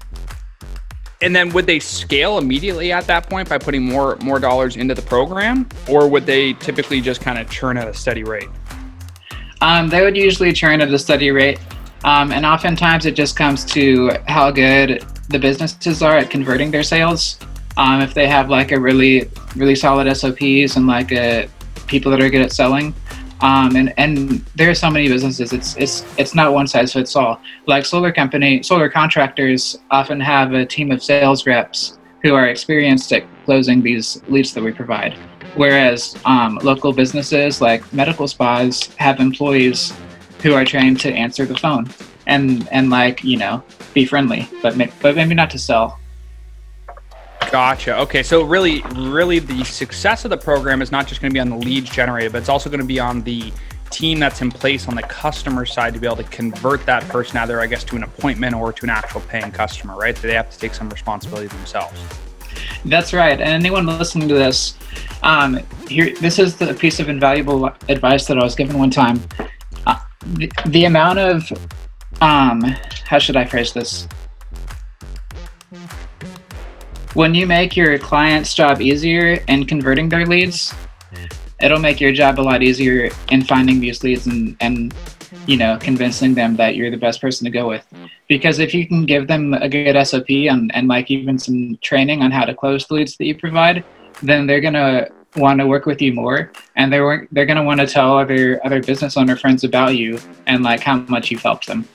And 1.23 1.37
then 1.37 1.51
would 1.51 1.67
they 1.67 1.81
scale 1.81 2.39
immediately 2.39 2.93
at 2.93 3.07
that 3.07 3.29
point 3.29 3.49
by 3.49 3.59
putting 3.59 3.83
more 3.83 4.17
more 4.17 4.39
dollars 4.39 4.77
into 4.77 4.95
the 4.95 5.03
program, 5.03 5.69
or 5.89 6.09
would 6.09 6.27
they 6.27 6.53
typically 6.55 7.01
just 7.01 7.21
kind 7.21 7.39
of 7.39 7.51
churn 7.51 7.77
at 7.77 7.89
a 7.89 7.95
steady 7.95 8.25
rate? 8.25 8.49
Um, 9.61 9.89
they 9.89 10.03
would 10.03 10.17
usually 10.17 10.53
churn 10.53 10.81
at 10.81 10.89
a 10.89 10.99
steady 10.99 11.31
rate. 11.31 11.59
Um, 12.05 12.33
and 12.33 12.47
oftentimes 12.47 13.07
it 13.07 13.15
just 13.15 13.37
comes 13.37 13.65
to 13.67 14.11
how 14.27 14.51
good 14.51 15.05
the 15.29 15.39
businesses 15.39 16.03
are 16.03 16.17
at 16.17 16.31
converting 16.31 16.71
their 16.71 16.83
sales. 16.83 17.39
Um, 17.77 18.01
if 18.01 18.15
they 18.15 18.27
have 18.27 18.51
like 18.51 18.73
a 18.73 18.81
really, 18.81 19.31
really 19.57 19.75
solid 19.75 20.15
SOPs 20.15 20.77
and 20.77 20.87
like 20.87 21.13
a, 21.13 21.49
people 21.87 22.11
that 22.11 22.21
are 22.23 22.31
good 22.31 22.43
at 22.43 22.53
selling. 22.53 22.95
Um, 23.43 23.75
and, 23.75 23.95
and 23.97 24.45
there 24.55 24.71
are 24.71 24.75
so 24.75 24.91
many 24.91 25.09
businesses, 25.09 25.53
it's, 25.53 25.77
it's, 25.77 26.05
it's 26.19 26.35
not 26.35 26.53
one 26.53 26.67
size 26.67 26.93
fits 26.93 27.17
all. 27.17 27.41
Like 27.67 27.87
solar 27.87 28.13
company, 28.13 28.63
solar 28.63 28.91
contractors 28.91 29.79
often 29.91 30.21
have 30.21 30.53
a 30.53 30.67
team 30.67 30.91
of 30.91 31.03
sales 31.03 31.47
reps 31.47 31.99
who 32.23 32.35
are 32.35 32.49
experienced 32.49 33.13
at 33.13 33.25
closing 33.45 33.83
these 33.83 34.23
leads 34.29 34.53
that 34.55 34.63
we 34.63 34.73
provide. 34.73 35.15
Whereas 35.55 36.17
um, 36.27 36.59
local 36.63 36.93
businesses 36.93 37.61
like 37.61 37.91
medical 37.93 38.29
spas 38.29 38.95
have 38.97 39.21
employees 39.21 39.95
who 40.43 40.55
are 40.55 40.65
trained 40.65 41.01
to 41.01 41.13
answer 41.13 41.45
the 41.45 41.57
phone 41.57 41.89
and 42.27 42.69
and 42.69 42.91
like 42.91 43.23
you 43.25 43.37
know 43.37 43.63
be 43.95 44.05
friendly, 44.05 44.49
but 44.63 44.77
but 45.01 45.17
maybe 45.17 45.35
not 45.35 45.51
to 45.51 45.59
sell. 45.59 45.99
Gotcha. 47.51 47.99
Okay, 47.99 48.23
so 48.23 48.45
really, 48.45 48.81
really, 48.95 49.41
the 49.41 49.65
success 49.65 50.25
of 50.25 50.31
the 50.31 50.37
program 50.37 50.83
is 50.83 50.93
not 50.93 51.09
just 51.09 51.21
going 51.21 51.31
to 51.31 51.35
be 51.35 51.41
on 51.41 51.49
the 51.51 51.57
leads 51.57 51.91
generated, 51.91 52.31
but 52.31 52.39
it's 52.39 52.49
also 52.49 52.71
going 52.71 52.81
to 52.81 52.87
be 52.87 53.01
on 53.01 53.23
the 53.23 53.53
team 53.91 54.21
that's 54.21 54.41
in 54.41 54.53
place 54.53 54.87
on 54.87 54.95
the 54.95 55.03
customer 55.03 55.67
side 55.67 55.93
to 55.95 55.99
be 55.99 56.07
able 56.07 56.17
to 56.17 56.25
convert 56.25 56.87
that 56.87 57.03
person 57.09 57.39
either, 57.39 57.61
I 57.61 57.67
guess, 57.67 57.83
to 57.85 57.97
an 57.97 58.05
appointment 58.05 58.55
or 58.55 58.73
to 58.73 58.85
an 58.85 58.91
actual 58.91 59.21
paying 59.23 59.51
customer, 59.51 59.97
right? 59.97 60.15
They 60.15 60.35
have 60.35 60.49
to 60.51 60.59
take 60.59 60.75
some 60.75 60.89
responsibility 60.91 61.49
themselves. 61.49 62.01
That's 62.85 63.13
right. 63.13 63.41
And 63.41 63.51
anyone 63.51 63.87
listening 63.87 64.29
to 64.29 64.35
this, 64.35 64.75
um, 65.25 65.61
here, 65.89 66.15
this 66.21 66.39
is 66.39 66.57
the 66.57 66.73
piece 66.75 67.01
of 67.01 67.09
invaluable 67.09 67.67
advice 67.89 68.27
that 68.27 68.39
I 68.39 68.45
was 68.45 68.55
given 68.55 68.79
one 68.79 68.91
time. 68.91 69.21
The, 70.27 70.51
the 70.67 70.85
amount 70.85 71.19
of, 71.19 71.51
um, 72.21 72.61
how 73.05 73.19
should 73.19 73.37
I 73.37 73.45
phrase 73.45 73.73
this? 73.73 74.07
When 77.15 77.35
you 77.35 77.47
make 77.47 77.77
your 77.77 77.99
client's 77.99 78.55
job 78.55 78.81
easier 78.81 79.43
in 79.49 79.67
converting 79.67 80.09
their 80.09 80.27
leads, 80.27 80.73
it'll 81.61 81.81
make 81.81 82.01
your 82.01 82.13
job 82.13 82.39
a 82.39 82.43
lot 82.43 82.63
easier 82.63 83.11
in 83.31 83.43
finding 83.43 83.81
these 83.81 84.03
leads 84.03 84.27
and, 84.27 84.57
and 84.61 84.95
you 85.47 85.57
know, 85.57 85.79
convincing 85.81 86.35
them 86.35 86.57
that 86.57 86.77
you're 86.77 86.91
the 86.91 86.97
best 86.97 87.21
person 87.21 87.45
to 87.45 87.51
go 87.51 87.69
with. 87.69 87.87
Because 88.29 88.59
if 88.59 88.73
you 88.73 88.87
can 88.87 89.07
give 89.07 89.27
them 89.27 89.55
a 89.55 89.69
good 89.69 90.07
SOP 90.07 90.31
and, 90.31 90.71
and 90.75 90.87
like 90.87 91.11
even 91.11 91.39
some 91.39 91.79
training 91.83 92.23
on 92.23 92.31
how 92.31 92.45
to 92.45 92.55
close 92.55 92.87
the 92.87 92.95
leads 92.95 93.17
that 93.17 93.27
you 93.27 93.37
provide, 93.37 93.85
then 94.23 94.47
they're 94.47 94.61
gonna 94.61 95.09
want 95.37 95.61
to 95.61 95.67
work 95.67 95.87
with 95.87 96.03
you 96.03 96.13
more 96.13 96.51
and 96.77 96.93
they're 96.93 97.29
they're 97.31 97.47
gonna 97.47 97.63
want 97.63 97.81
to 97.81 97.87
tell 97.87 98.19
other 98.19 98.61
other 98.65 98.83
business 98.83 99.17
owner 99.17 99.37
friends 99.37 99.63
about 99.63 99.97
you 99.97 100.19
and 100.47 100.63
like 100.63 100.81
how 100.81 100.97
much 101.09 101.31
you've 101.31 101.43
helped 101.43 101.67
them. 101.67 101.87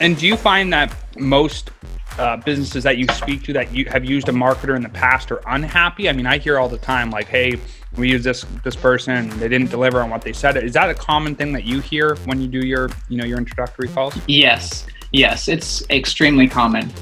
And 0.00 0.16
do 0.16 0.26
you 0.26 0.36
find 0.36 0.72
that 0.72 0.94
most 1.18 1.70
uh, 2.18 2.36
businesses 2.36 2.84
that 2.84 2.98
you 2.98 3.06
speak 3.08 3.42
to 3.44 3.52
that 3.52 3.72
you 3.72 3.86
have 3.86 4.04
used 4.04 4.28
a 4.28 4.32
marketer 4.32 4.76
in 4.76 4.82
the 4.82 4.88
past 4.88 5.32
are 5.32 5.40
unhappy? 5.46 6.08
I 6.08 6.12
mean, 6.12 6.26
I 6.26 6.38
hear 6.38 6.58
all 6.58 6.68
the 6.68 6.78
time 6.78 7.10
like, 7.10 7.26
"Hey, 7.26 7.58
we 7.96 8.10
use 8.10 8.22
this 8.22 8.44
this 8.62 8.76
person, 8.76 9.30
they 9.38 9.48
didn't 9.48 9.70
deliver 9.70 10.00
on 10.00 10.10
what 10.10 10.22
they 10.22 10.32
said." 10.32 10.56
Is 10.56 10.74
that 10.74 10.90
a 10.90 10.94
common 10.94 11.34
thing 11.34 11.52
that 11.52 11.64
you 11.64 11.80
hear 11.80 12.16
when 12.26 12.40
you 12.40 12.48
do 12.48 12.60
your 12.60 12.90
you 13.08 13.16
know 13.16 13.24
your 13.24 13.38
introductory 13.38 13.88
calls? 13.88 14.14
Yes, 14.26 14.86
yes, 15.12 15.48
it's 15.48 15.88
extremely 15.90 16.48
common. 16.48 16.92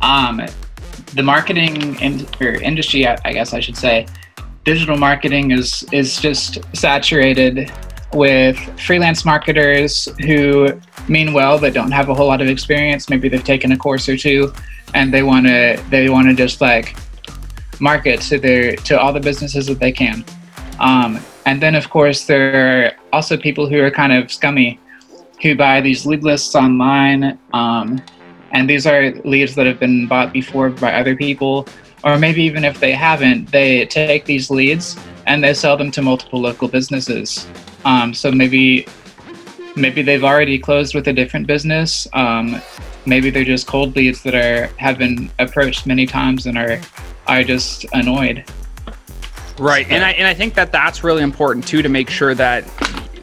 Um, 0.00 0.42
the 1.14 1.22
marketing 1.22 1.98
in, 2.00 2.26
or 2.40 2.54
industry, 2.54 3.06
I 3.06 3.32
guess 3.32 3.52
I 3.52 3.60
should 3.60 3.76
say, 3.76 4.06
digital 4.64 4.96
marketing 4.96 5.50
is 5.50 5.84
is 5.92 6.20
just 6.20 6.58
saturated 6.74 7.72
with 8.12 8.56
freelance 8.78 9.24
marketers 9.24 10.08
who 10.26 10.68
mean 11.08 11.32
well 11.32 11.58
but 11.60 11.72
don't 11.72 11.92
have 11.92 12.08
a 12.08 12.14
whole 12.14 12.26
lot 12.26 12.40
of 12.40 12.48
experience. 12.48 13.08
Maybe 13.08 13.28
they've 13.28 13.44
taken 13.44 13.72
a 13.72 13.76
course 13.76 14.08
or 14.08 14.16
two, 14.16 14.52
and 14.94 15.12
they 15.12 15.22
want 15.22 15.46
to 15.46 15.82
they 15.90 16.08
want 16.08 16.28
to 16.28 16.34
just 16.34 16.60
like 16.60 16.96
market 17.80 18.20
to 18.22 18.38
their 18.38 18.76
to 18.76 19.00
all 19.00 19.12
the 19.12 19.20
businesses 19.20 19.66
that 19.66 19.78
they 19.78 19.92
can. 19.92 20.24
Um, 20.78 21.20
and 21.46 21.62
then 21.62 21.74
of 21.74 21.90
course 21.90 22.26
there 22.26 22.86
are 22.86 22.92
also 23.12 23.36
people 23.36 23.68
who 23.68 23.80
are 23.80 23.90
kind 23.90 24.12
of 24.12 24.30
scummy, 24.30 24.78
who 25.42 25.56
buy 25.56 25.80
these 25.80 26.06
lead 26.06 26.22
lists 26.22 26.54
online. 26.54 27.38
Um, 27.52 28.02
and 28.52 28.68
these 28.68 28.86
are 28.86 29.12
leads 29.24 29.54
that 29.54 29.66
have 29.66 29.78
been 29.78 30.08
bought 30.08 30.32
before 30.32 30.70
by 30.70 30.92
other 30.94 31.14
people 31.14 31.66
or 32.04 32.18
maybe 32.18 32.42
even 32.42 32.64
if 32.64 32.80
they 32.80 32.92
haven't 32.92 33.50
they 33.50 33.86
take 33.86 34.24
these 34.24 34.50
leads 34.50 34.96
and 35.26 35.42
they 35.44 35.54
sell 35.54 35.76
them 35.76 35.90
to 35.92 36.02
multiple 36.02 36.40
local 36.40 36.68
businesses. 36.68 37.46
Um, 37.84 38.14
so 38.14 38.30
maybe 38.30 38.86
maybe 39.76 40.02
they've 40.02 40.24
already 40.24 40.58
closed 40.58 40.94
with 40.94 41.08
a 41.08 41.12
different 41.12 41.46
business. 41.46 42.08
Um, 42.12 42.60
maybe 43.06 43.30
they're 43.30 43.44
just 43.44 43.66
cold 43.66 43.96
leads 43.96 44.22
that 44.22 44.34
are 44.34 44.66
have 44.78 44.98
been 44.98 45.30
approached 45.38 45.86
many 45.86 46.06
times 46.06 46.46
and 46.46 46.58
are 46.58 46.80
are 47.26 47.44
just 47.44 47.86
annoyed. 47.92 48.44
Right 49.58 49.86
and 49.90 50.02
i 50.02 50.12
and 50.12 50.26
i 50.26 50.32
think 50.32 50.54
that 50.54 50.72
that's 50.72 51.04
really 51.04 51.22
important 51.22 51.68
too 51.68 51.82
to 51.82 51.90
make 51.90 52.08
sure 52.08 52.34
that 52.34 52.64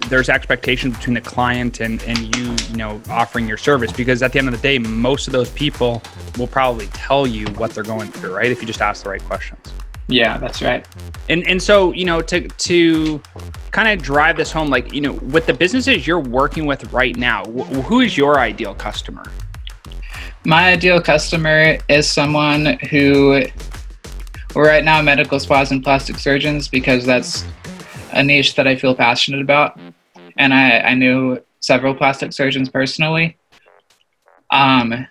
there's 0.10 0.30
expectation 0.30 0.92
between 0.92 1.14
the 1.14 1.22
client 1.22 1.80
and, 1.80 2.02
and 2.04 2.36
you, 2.36 2.56
you 2.70 2.78
know, 2.78 3.02
offering 3.10 3.48
your 3.48 3.58
service 3.58 3.92
because 3.92 4.24
at 4.24 4.32
the 4.34 4.40
end 4.40 4.48
of 4.48 4.54
the 4.54 4.62
day, 4.62 4.78
most 4.78 5.28
of 5.28 5.34
those 5.34 5.50
people 5.52 6.02
will 6.38 6.48
probably 6.48 6.88
tell 6.88 7.28
you 7.28 7.46
what 7.56 7.72
they're 7.72 7.84
going 7.84 8.12
through, 8.12 8.36
right? 8.36 8.52
If 8.52 8.62
you 8.62 8.68
just 8.68 8.82
ask 8.82 9.04
the 9.04 9.10
right 9.10 9.24
questions. 9.24 9.74
Yeah, 10.08 10.38
that's 10.38 10.62
right. 10.62 10.88
And 11.28 11.46
and 11.48 11.62
so, 11.62 11.92
you 11.92 12.06
know, 12.06 12.22
to 12.22 12.48
to 12.48 13.22
kind 13.72 13.90
of 13.90 14.02
drive 14.02 14.38
this 14.38 14.52
home, 14.52 14.70
like, 14.70 14.94
you 14.94 15.02
know, 15.02 15.14
with 15.14 15.46
the 15.46 15.54
businesses 15.54 16.08
you're 16.08 16.20
working 16.20 16.66
with 16.66 16.94
right 16.94 17.16
now, 17.18 17.44
wh- 17.46 17.68
who 17.84 18.00
is 18.00 18.18
your 18.18 18.40
ideal 18.40 18.74
customer? 18.74 19.26
My 20.46 20.72
ideal 20.72 21.02
customer 21.02 21.78
is 21.90 22.10
someone 22.10 22.80
who, 22.90 23.44
well, 24.56 24.66
right 24.66 24.86
now, 24.86 25.02
medical 25.02 25.42
spas 25.42 25.72
and 25.72 25.84
plastic 25.84 26.18
surgeons, 26.18 26.70
because 26.70 27.06
that's 27.06 27.44
a 28.14 28.24
niche 28.24 28.56
that 28.56 28.66
I 28.66 28.78
feel 28.78 28.96
passionate 28.96 29.42
about 29.42 29.78
and 30.38 30.54
I, 30.54 30.80
I 30.80 30.94
knew 30.94 31.40
several 31.60 31.94
plastic 31.94 32.34
surgeons 32.34 32.70
personally. 32.70 33.38
Um, 34.52 35.08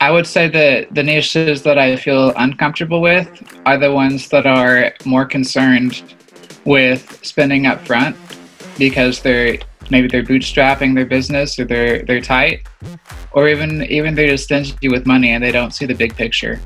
I 0.00 0.10
would 0.10 0.26
say 0.26 0.48
that 0.48 0.94
the 0.94 1.02
niches 1.02 1.62
that 1.62 1.78
I 1.78 1.96
feel 1.96 2.32
uncomfortable 2.36 3.00
with 3.00 3.28
are 3.64 3.78
the 3.78 3.92
ones 3.92 4.28
that 4.28 4.46
are 4.46 4.92
more 5.04 5.24
concerned 5.24 6.02
with 6.64 7.24
spending 7.24 7.66
up 7.66 7.86
front 7.86 8.16
because 8.78 9.20
they're 9.22 9.58
maybe 9.90 10.08
they're 10.08 10.24
bootstrapping 10.24 10.94
their 10.94 11.06
business 11.06 11.58
or 11.58 11.64
they're 11.64 12.02
they're 12.02 12.20
tight 12.20 12.66
or 13.32 13.48
even 13.48 13.84
even 13.84 14.14
they're 14.14 14.28
just 14.28 14.44
stingy 14.44 14.88
with 14.88 15.06
money 15.06 15.30
and 15.30 15.42
they 15.42 15.52
don't 15.52 15.72
see 15.72 15.86
the 15.86 15.94
big 15.94 16.14
picture. 16.14 16.60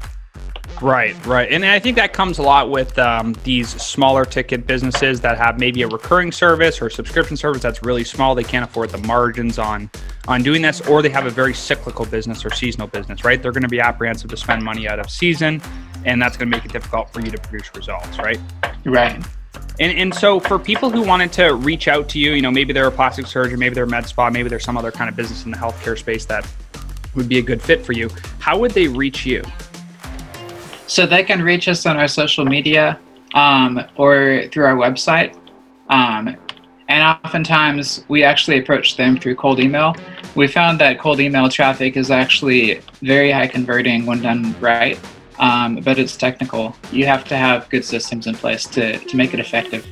Right, 0.81 1.15
right. 1.27 1.53
And 1.53 1.65
I 1.65 1.79
think 1.79 1.97
that 1.97 2.15
comes 2.15 2.39
a 2.39 2.43
lot 2.43 2.71
with 2.71 2.99
um, 2.99 3.35
these 3.45 3.69
smaller 3.69 4.25
ticket 4.25 4.67
businesses 4.67 5.21
that 5.21 5.37
have 5.37 5.59
maybe 5.59 5.83
a 5.83 5.89
recurring 5.89 6.33
service 6.33 6.81
or 6.81 6.89
subscription 6.89 7.37
service 7.37 7.61
that's 7.63 7.83
really 7.83 8.05
small. 8.05 8.35
They 8.35 8.45
can't 8.45 8.65
afford 8.65 8.91
the 8.91 8.99
margins 8.99 9.59
on 9.59 9.91
on 10.29 10.43
doing 10.43 10.63
this, 10.63 10.81
or 10.83 11.03
they 11.03 11.09
have 11.09 11.27
a 11.27 11.31
very 11.31 11.53
cyclical 11.53 12.07
business 12.07 12.45
or 12.45 12.51
seasonal 12.51 12.87
business, 12.87 13.25
right? 13.25 13.43
They're 13.43 13.53
going 13.53 13.63
to 13.63 13.69
be 13.69 13.81
apprehensive 13.81 14.31
to 14.31 14.37
spend 14.37 14.63
money 14.63 14.89
out 14.89 14.99
of 14.99 15.11
season, 15.11 15.61
and 16.05 16.21
that's 16.23 16.37
going 16.37 16.51
to 16.51 16.57
make 16.57 16.65
it 16.65 16.73
difficult 16.73 17.13
for 17.13 17.21
you 17.21 17.31
to 17.31 17.39
produce 17.39 17.75
results, 17.75 18.19
right? 18.19 18.39
Right. 18.85 19.23
And, 19.81 19.99
and 19.99 20.15
so 20.15 20.39
for 20.39 20.59
people 20.59 20.91
who 20.91 21.03
wanted 21.03 21.33
to 21.35 21.55
reach 21.55 21.89
out 21.89 22.09
to 22.11 22.19
you, 22.19 22.33
you 22.33 22.43
know, 22.43 22.51
maybe 22.51 22.73
they're 22.73 22.87
a 22.87 22.93
plastic 22.93 23.27
surgeon, 23.27 23.59
maybe 23.59 23.75
they're 23.75 23.85
a 23.85 23.89
med 23.89 24.07
spa, 24.07 24.31
maybe 24.31 24.49
there's 24.49 24.65
some 24.65 24.77
other 24.77 24.93
kind 24.93 25.11
of 25.11 25.17
business 25.17 25.45
in 25.45 25.51
the 25.51 25.57
healthcare 25.57 25.99
space 25.99 26.25
that 26.27 26.47
would 27.15 27.29
be 27.29 27.39
a 27.39 27.43
good 27.43 27.61
fit 27.61 27.85
for 27.85 27.93
you. 27.93 28.09
How 28.39 28.59
would 28.59 28.71
they 28.71 28.89
reach 28.89 29.27
you? 29.27 29.43
So 30.91 31.07
they 31.07 31.23
can 31.23 31.41
reach 31.41 31.69
us 31.69 31.87
on 31.87 31.97
our 31.97 32.09
social 32.09 32.45
media 32.45 32.99
um, 33.35 33.81
or 33.95 34.47
through 34.51 34.65
our 34.65 34.75
website. 34.75 35.37
Um, 35.89 36.37
and 36.89 37.19
oftentimes 37.25 38.05
we 38.09 38.25
actually 38.25 38.59
approach 38.59 38.97
them 38.97 39.17
through 39.17 39.37
cold 39.37 39.61
email. 39.61 39.95
We 40.35 40.49
found 40.49 40.81
that 40.81 40.99
cold 40.99 41.21
email 41.21 41.49
traffic 41.49 41.97
is 41.97 42.11
actually 42.11 42.81
very 43.03 43.31
high 43.31 43.47
converting 43.47 44.05
when 44.05 44.21
done 44.21 44.53
right, 44.61 44.99
um, 45.39 45.77
but 45.77 45.97
it's 45.97 46.17
technical. 46.17 46.75
You 46.91 47.07
have 47.07 47.23
to 47.27 47.37
have 47.37 47.69
good 47.69 47.85
systems 47.85 48.27
in 48.27 48.35
place 48.35 48.65
to, 48.71 48.99
to 48.99 49.17
make 49.17 49.33
it 49.33 49.39
effective. 49.39 49.87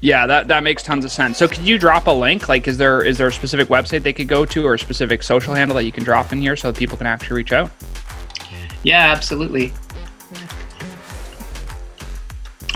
Yeah, 0.00 0.26
that, 0.26 0.48
that 0.48 0.62
makes 0.62 0.82
tons 0.82 1.04
of 1.04 1.12
sense. 1.12 1.36
So 1.36 1.46
could 1.46 1.66
you 1.66 1.76
drop 1.76 2.06
a 2.06 2.10
link? 2.10 2.48
Like 2.48 2.66
is 2.68 2.78
there 2.78 3.02
is 3.02 3.18
there 3.18 3.26
a 3.26 3.32
specific 3.32 3.68
website 3.68 4.02
they 4.02 4.14
could 4.14 4.28
go 4.28 4.46
to 4.46 4.66
or 4.66 4.74
a 4.74 4.78
specific 4.78 5.22
social 5.22 5.52
handle 5.52 5.76
that 5.76 5.84
you 5.84 5.92
can 5.92 6.04
drop 6.04 6.32
in 6.32 6.40
here 6.40 6.56
so 6.56 6.72
that 6.72 6.78
people 6.78 6.96
can 6.96 7.06
actually 7.06 7.36
reach 7.36 7.52
out? 7.52 7.70
Yeah, 8.82 9.12
absolutely. 9.12 9.74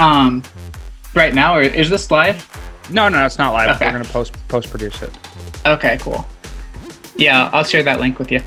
Um, 0.00 0.42
right 1.14 1.35
now, 1.35 1.57
or 1.57 1.61
is 1.61 1.90
this 1.90 2.11
live? 2.11 2.47
No, 2.90 3.09
no, 3.09 3.25
it's 3.26 3.38
not 3.38 3.52
live. 3.52 3.76
Okay. 3.76 3.87
We're 3.87 3.92
gonna 3.92 4.04
post 4.07 4.33
post 4.49 4.71
produce 4.71 5.02
it. 5.02 5.11
Okay, 5.66 5.99
cool. 6.00 6.26
Yeah, 7.16 7.50
I'll 7.52 7.64
share 7.64 7.83
that 7.83 8.00
link 8.00 8.19
with 8.19 8.33
you. 8.33 8.40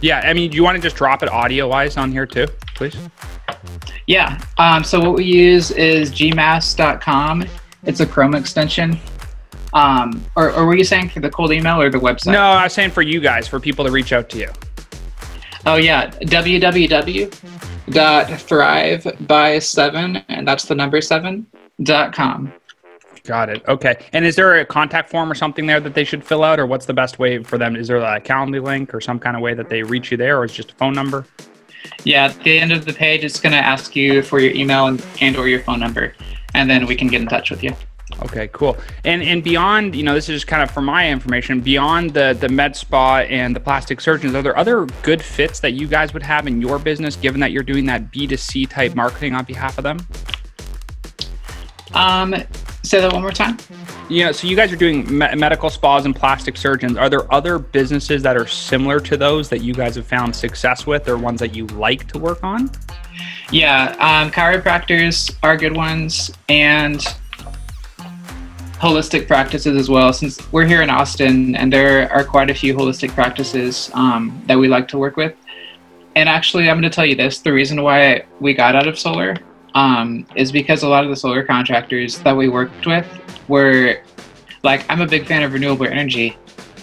Yeah, 0.00 0.20
I 0.20 0.34
mean, 0.34 0.50
do 0.50 0.56
you 0.56 0.62
want 0.62 0.76
to 0.76 0.82
just 0.82 0.96
drop 0.96 1.22
it 1.22 1.30
audio 1.30 1.66
wise 1.66 1.96
on 1.96 2.12
here 2.12 2.26
too, 2.26 2.46
please? 2.74 2.94
Yeah. 4.06 4.40
Um, 4.58 4.84
so 4.84 5.00
what 5.00 5.14
we 5.14 5.24
use 5.24 5.70
is 5.70 6.12
gmass.com. 6.12 7.44
It's 7.84 8.00
a 8.00 8.06
Chrome 8.06 8.34
extension. 8.34 8.98
Um, 9.72 10.24
or, 10.36 10.52
or 10.52 10.66
were 10.66 10.76
you 10.76 10.84
saying 10.84 11.08
for 11.08 11.20
the 11.20 11.30
cold 11.30 11.52
email 11.52 11.80
or 11.80 11.90
the 11.90 11.98
website? 11.98 12.32
No, 12.32 12.40
I 12.40 12.64
was 12.64 12.72
saying 12.72 12.90
for 12.90 13.02
you 13.02 13.20
guys, 13.20 13.48
for 13.48 13.58
people 13.58 13.84
to 13.84 13.90
reach 13.90 14.12
out 14.12 14.28
to 14.30 14.38
you. 14.38 14.50
Oh 15.66 15.76
yeah, 15.76 16.10
www 16.10 17.67
dot 17.90 18.28
thrive 18.40 19.06
by 19.26 19.58
seven, 19.58 20.16
and 20.28 20.46
that's 20.46 20.64
the 20.64 20.74
number 20.74 21.00
seven 21.00 21.46
dot 21.82 22.12
com. 22.12 22.52
Got 23.24 23.50
it. 23.50 23.62
Okay. 23.68 23.98
And 24.14 24.24
is 24.24 24.36
there 24.36 24.58
a 24.58 24.64
contact 24.64 25.10
form 25.10 25.30
or 25.30 25.34
something 25.34 25.66
there 25.66 25.80
that 25.80 25.94
they 25.94 26.04
should 26.04 26.24
fill 26.24 26.42
out, 26.42 26.58
or 26.58 26.66
what's 26.66 26.86
the 26.86 26.94
best 26.94 27.18
way 27.18 27.42
for 27.42 27.58
them? 27.58 27.76
Is 27.76 27.88
there 27.88 27.98
a 27.98 28.20
calendar 28.20 28.60
link 28.60 28.94
or 28.94 29.00
some 29.00 29.18
kind 29.18 29.36
of 29.36 29.42
way 29.42 29.52
that 29.54 29.68
they 29.68 29.82
reach 29.82 30.10
you 30.10 30.16
there, 30.16 30.38
or 30.38 30.44
is 30.44 30.52
just 30.52 30.72
a 30.72 30.74
phone 30.76 30.94
number? 30.94 31.26
Yeah, 32.04 32.26
at 32.26 32.42
the 32.42 32.58
end 32.58 32.72
of 32.72 32.84
the 32.84 32.92
page, 32.92 33.24
it's 33.24 33.38
going 33.38 33.52
to 33.52 33.58
ask 33.58 33.94
you 33.94 34.22
for 34.22 34.40
your 34.40 34.52
email 34.52 34.86
and, 34.86 35.04
and 35.20 35.36
or 35.36 35.46
your 35.46 35.60
phone 35.60 35.80
number, 35.80 36.14
and 36.54 36.70
then 36.70 36.86
we 36.86 36.96
can 36.96 37.08
get 37.08 37.20
in 37.20 37.28
touch 37.28 37.50
with 37.50 37.62
you. 37.62 37.74
Okay, 38.22 38.48
cool. 38.52 38.76
And 39.04 39.22
and 39.22 39.44
beyond, 39.44 39.94
you 39.94 40.02
know, 40.02 40.14
this 40.14 40.28
is 40.28 40.36
just 40.36 40.46
kind 40.46 40.62
of 40.62 40.70
for 40.70 40.80
my 40.80 41.08
information. 41.08 41.60
Beyond 41.60 42.14
the 42.14 42.36
the 42.38 42.48
med 42.48 42.74
spa 42.74 43.18
and 43.20 43.54
the 43.54 43.60
plastic 43.60 44.00
surgeons, 44.00 44.34
are 44.34 44.42
there 44.42 44.56
other 44.56 44.86
good 45.02 45.22
fits 45.22 45.60
that 45.60 45.72
you 45.72 45.86
guys 45.86 46.12
would 46.12 46.22
have 46.22 46.46
in 46.46 46.60
your 46.60 46.78
business, 46.78 47.14
given 47.16 47.40
that 47.40 47.52
you're 47.52 47.62
doing 47.62 47.86
that 47.86 48.10
B 48.10 48.26
2 48.26 48.36
C 48.36 48.66
type 48.66 48.94
marketing 48.94 49.34
on 49.34 49.44
behalf 49.44 49.78
of 49.78 49.84
them? 49.84 49.98
Um, 51.94 52.34
say 52.82 53.00
that 53.00 53.12
one 53.12 53.22
more 53.22 53.30
time. 53.30 53.56
Yeah, 54.08 54.26
know, 54.26 54.32
so 54.32 54.46
you 54.46 54.56
guys 54.56 54.72
are 54.72 54.76
doing 54.76 55.06
me- 55.06 55.34
medical 55.34 55.70
spas 55.70 56.06
and 56.06 56.16
plastic 56.16 56.56
surgeons. 56.56 56.96
Are 56.96 57.08
there 57.10 57.32
other 57.32 57.58
businesses 57.58 58.22
that 58.22 58.36
are 58.36 58.46
similar 58.46 59.00
to 59.00 59.16
those 59.16 59.48
that 59.50 59.62
you 59.62 59.74
guys 59.74 59.96
have 59.96 60.06
found 60.06 60.34
success 60.34 60.86
with, 60.86 61.08
or 61.08 61.18
ones 61.18 61.40
that 61.40 61.54
you 61.54 61.66
like 61.68 62.08
to 62.08 62.18
work 62.18 62.42
on? 62.42 62.70
Yeah, 63.50 63.90
um, 64.00 64.30
chiropractors 64.30 65.34
are 65.42 65.56
good 65.56 65.76
ones, 65.76 66.30
and 66.48 67.06
holistic 68.78 69.26
practices 69.26 69.76
as 69.76 69.88
well. 69.88 70.12
Since 70.12 70.52
we're 70.52 70.66
here 70.66 70.82
in 70.82 70.90
Austin, 70.90 71.54
and 71.56 71.72
there 71.72 72.10
are 72.12 72.24
quite 72.24 72.50
a 72.50 72.54
few 72.54 72.74
holistic 72.74 73.10
practices 73.10 73.90
um, 73.94 74.42
that 74.46 74.58
we 74.58 74.68
like 74.68 74.88
to 74.88 74.98
work 74.98 75.16
with. 75.16 75.34
And 76.16 76.28
actually, 76.28 76.68
I'm 76.68 76.80
going 76.80 76.90
to 76.90 76.94
tell 76.94 77.06
you 77.06 77.14
this: 77.14 77.40
the 77.40 77.52
reason 77.52 77.82
why 77.82 78.24
we 78.40 78.54
got 78.54 78.74
out 78.74 78.86
of 78.86 78.98
solar 78.98 79.36
um, 79.74 80.26
is 80.34 80.50
because 80.52 80.82
a 80.82 80.88
lot 80.88 81.04
of 81.04 81.10
the 81.10 81.16
solar 81.16 81.44
contractors 81.44 82.18
that 82.20 82.36
we 82.36 82.48
worked 82.48 82.86
with 82.86 83.06
were 83.48 84.00
like, 84.62 84.84
I'm 84.88 85.00
a 85.00 85.06
big 85.06 85.26
fan 85.26 85.42
of 85.42 85.52
renewable 85.52 85.86
energy, 85.86 86.36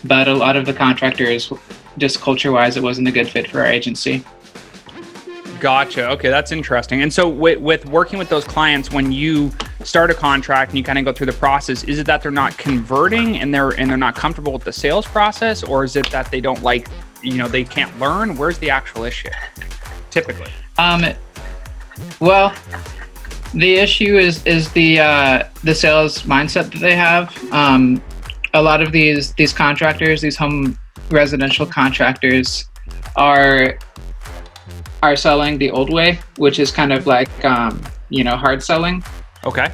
but 0.04 0.28
a 0.28 0.34
lot 0.34 0.56
of 0.56 0.66
the 0.66 0.74
contractors, 0.74 1.52
just 1.98 2.22
culture-wise, 2.22 2.78
it 2.78 2.84
wasn't 2.84 3.08
a 3.08 3.12
good 3.12 3.28
fit 3.28 3.50
for 3.50 3.60
our 3.60 3.68
agency. 3.68 4.24
Gotcha. 5.60 6.10
Okay, 6.12 6.30
that's 6.30 6.52
interesting. 6.52 7.02
And 7.02 7.14
so, 7.14 7.30
with, 7.30 7.60
with 7.60 7.86
working 7.86 8.20
with 8.20 8.30
those 8.30 8.44
clients, 8.44 8.92
when 8.92 9.12
you 9.12 9.52
start 9.84 10.12
a 10.12 10.14
contract 10.14 10.72
and 10.72 10.78
you 10.78 10.84
kind 10.84 11.00
of 11.00 11.06
go 11.06 11.14
through 11.14 11.28
the 11.28 11.34
process, 11.34 11.84
is 11.84 12.00
it 12.00 12.06
that 12.08 12.22
they're 12.22 12.32
not 12.32 12.58
converting 12.58 13.38
and 13.38 13.54
they're 13.54 13.72
and 13.72 13.90
they're 13.90 13.98
not 13.98 14.16
comfortable 14.16 14.54
with 14.54 14.64
the 14.64 14.74
sales 14.74 15.06
process, 15.06 15.64
or 15.64 15.84
is 15.84 15.96
it 15.96 16.10
that 16.12 16.30
they 16.32 16.42
don't 16.42 16.62
like 16.62 16.88
you 17.24 17.38
know 17.38 17.48
they 17.48 17.64
can't 17.64 17.98
learn? 18.00 18.38
Where's 18.38 18.58
the 18.60 18.70
actual 18.70 19.04
issue? 19.04 19.30
Typically. 20.10 20.52
Um, 20.78 21.06
well, 22.20 22.54
the 23.54 23.76
issue 23.76 24.18
is 24.18 24.46
is 24.46 24.72
the 24.72 25.00
uh, 25.00 25.44
the 25.64 25.74
sales 25.74 26.24
mindset 26.24 26.72
that 26.72 26.80
they 26.80 26.96
have. 26.96 27.36
Um, 27.52 28.02
a 28.54 28.62
lot 28.62 28.82
of 28.82 28.92
these 28.92 29.34
these 29.34 29.54
contractors, 29.54 30.22
these 30.22 30.36
home 30.36 30.78
residential 31.10 31.66
contractors, 31.66 32.68
are 33.16 33.78
are 35.04 35.16
selling 35.16 35.58
the 35.58 35.72
old 35.72 35.92
way, 35.92 36.20
which 36.38 36.60
is 36.60 36.72
kind 36.72 36.92
of 36.94 37.08
like 37.08 37.46
um, 37.46 37.82
you 38.10 38.24
know 38.24 38.36
hard 38.36 38.64
selling. 38.64 39.04
Okay. 39.46 39.68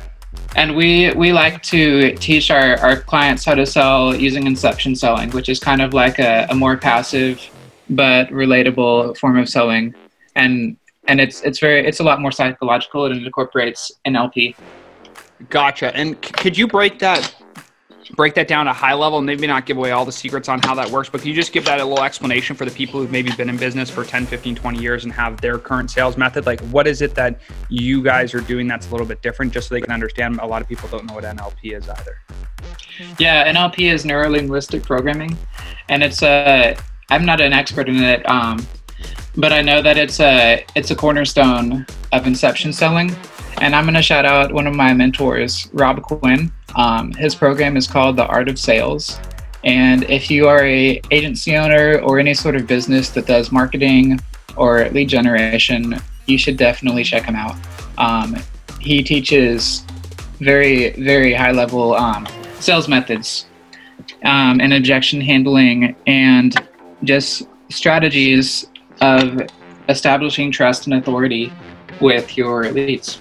And 0.56 0.76
we 0.76 1.12
we 1.14 1.32
like 1.34 1.62
to 1.64 2.14
teach 2.16 2.52
our, 2.52 2.78
our 2.80 2.98
clients 2.98 3.46
how 3.46 3.56
to 3.56 3.66
sell 3.66 4.16
using 4.16 4.46
inception 4.48 4.96
selling, 4.96 5.30
which 5.32 5.50
is 5.50 5.60
kind 5.60 5.82
of 5.82 5.94
like 5.94 6.20
a, 6.20 6.48
a 6.50 6.56
more 6.56 6.78
passive 6.78 7.42
but 7.90 8.28
relatable 8.30 9.18
form 9.18 9.38
of 9.38 9.48
selling. 9.50 9.94
And 10.36 10.78
and 11.08 11.20
it's 11.20 11.42
it's 11.42 11.60
very 11.60 11.86
it's 11.86 12.00
a 12.00 12.04
lot 12.04 12.22
more 12.22 12.32
psychological 12.32 13.06
and 13.06 13.18
it 13.18 13.26
incorporates 13.26 13.92
NLP. 14.06 14.56
Gotcha. 15.50 15.96
And 15.96 16.16
c- 16.24 16.32
could 16.34 16.58
you 16.58 16.68
break 16.68 17.00
that 17.00 17.34
break 18.16 18.36
that 18.36 18.48
down 18.48 18.68
at 18.68 18.72
a 18.72 18.74
high 18.74 18.94
level 18.94 19.18
and 19.18 19.26
maybe 19.26 19.48
not 19.48 19.66
give 19.66 19.78
away 19.78 19.92
all 19.92 20.06
the 20.06 20.12
secrets 20.12 20.50
on 20.50 20.60
how 20.60 20.76
that 20.76 20.90
works 20.90 21.10
but 21.10 21.22
can 21.22 21.30
you 21.30 21.36
just 21.36 21.54
give 21.54 21.66
that 21.66 21.80
a 21.80 21.86
little 21.86 22.04
explanation 22.04 22.56
for 22.56 22.66
the 22.66 22.72
people 22.72 23.00
who've 23.00 23.12
maybe 23.12 23.32
been 23.32 23.50
in 23.50 23.58
business 23.58 23.90
for 23.90 24.04
10 24.04 24.26
15 24.26 24.56
20 24.56 24.80
years 24.80 25.04
and 25.04 25.14
have 25.14 25.40
their 25.42 25.58
current 25.58 25.90
sales 25.90 26.18
method? 26.18 26.46
Like 26.46 26.60
what 26.72 26.88
is 26.88 27.02
it 27.02 27.16
that 27.16 27.40
you 27.70 28.02
guys 28.04 28.34
are 28.34 28.42
doing 28.42 28.68
that's 28.68 28.88
a 28.88 28.92
little 28.92 29.08
bit 29.08 29.22
different 29.22 29.54
just 29.54 29.70
so 29.70 29.76
they 29.76 29.82
can 29.82 29.92
understand? 29.92 30.40
A 30.40 30.46
lot 30.46 30.62
of 30.62 30.68
people 30.68 30.90
don't 30.90 31.06
know 31.06 31.14
what 31.14 31.24
nlp 31.24 31.56
is 31.64 31.88
either. 31.88 32.18
Yeah 33.18 33.52
nlp 33.54 33.80
is 33.80 34.06
neuro-linguistic 34.06 34.84
programming 34.84 35.38
and 35.90 36.04
it's 36.04 36.22
a 36.24 36.76
i'm 37.10 37.26
not 37.26 37.42
an 37.42 37.54
expert 37.54 37.90
in 37.90 37.98
it 37.98 38.28
um, 38.30 38.66
but 39.36 39.52
i 39.52 39.62
know 39.62 39.82
that 39.82 39.98
it's 39.98 40.20
a 40.20 40.66
it's 40.76 40.92
a 40.92 40.96
cornerstone 40.96 41.86
of 42.12 42.28
inception 42.28 42.74
selling 42.74 43.16
and 43.62 43.76
i'm 43.76 43.86
going 43.86 43.96
to 43.96 44.02
shout 44.02 44.26
out 44.26 44.52
one 44.52 44.68
of 44.68 44.76
my 44.76 44.94
mentors 44.94 45.70
rob 45.74 46.02
quinn 46.02 46.52
um, 46.76 47.12
his 47.14 47.36
program 47.36 47.78
is 47.78 47.88
called 47.88 48.16
The 48.16 48.26
Art 48.26 48.48
of 48.48 48.58
Sales. 48.58 49.20
And 49.64 50.10
if 50.10 50.32
you 50.32 50.48
are 50.48 50.66
a 50.66 51.02
agency 51.12 51.56
owner 51.56 52.00
or 52.00 52.20
any 52.20 52.34
sort 52.34 52.56
of 52.56 52.66
business 52.66 53.10
that 53.12 53.28
does 53.28 53.52
marketing 53.52 54.20
or 54.56 54.90
lead 54.90 55.10
generation, 55.10 55.98
you 56.26 56.38
should 56.38 56.58
definitely 56.58 57.04
check 57.04 57.26
him 57.26 57.36
out. 57.36 57.56
Um, 57.98 58.38
he 58.80 59.04
teaches 59.04 59.86
very, 60.40 60.92
very 60.92 61.34
high 61.34 61.52
level 61.52 61.94
um, 61.94 62.28
sales 62.60 62.88
methods 62.88 63.46
um, 64.24 64.60
and 64.60 64.74
objection 64.74 65.22
handling 65.22 65.96
and 66.08 66.56
just 67.04 67.44
strategies 67.70 68.66
of 69.02 69.42
establishing 69.90 70.52
trust 70.52 70.88
and 70.88 70.96
authority 70.96 71.52
with 72.00 72.36
your 72.38 72.72
leads. 72.72 73.20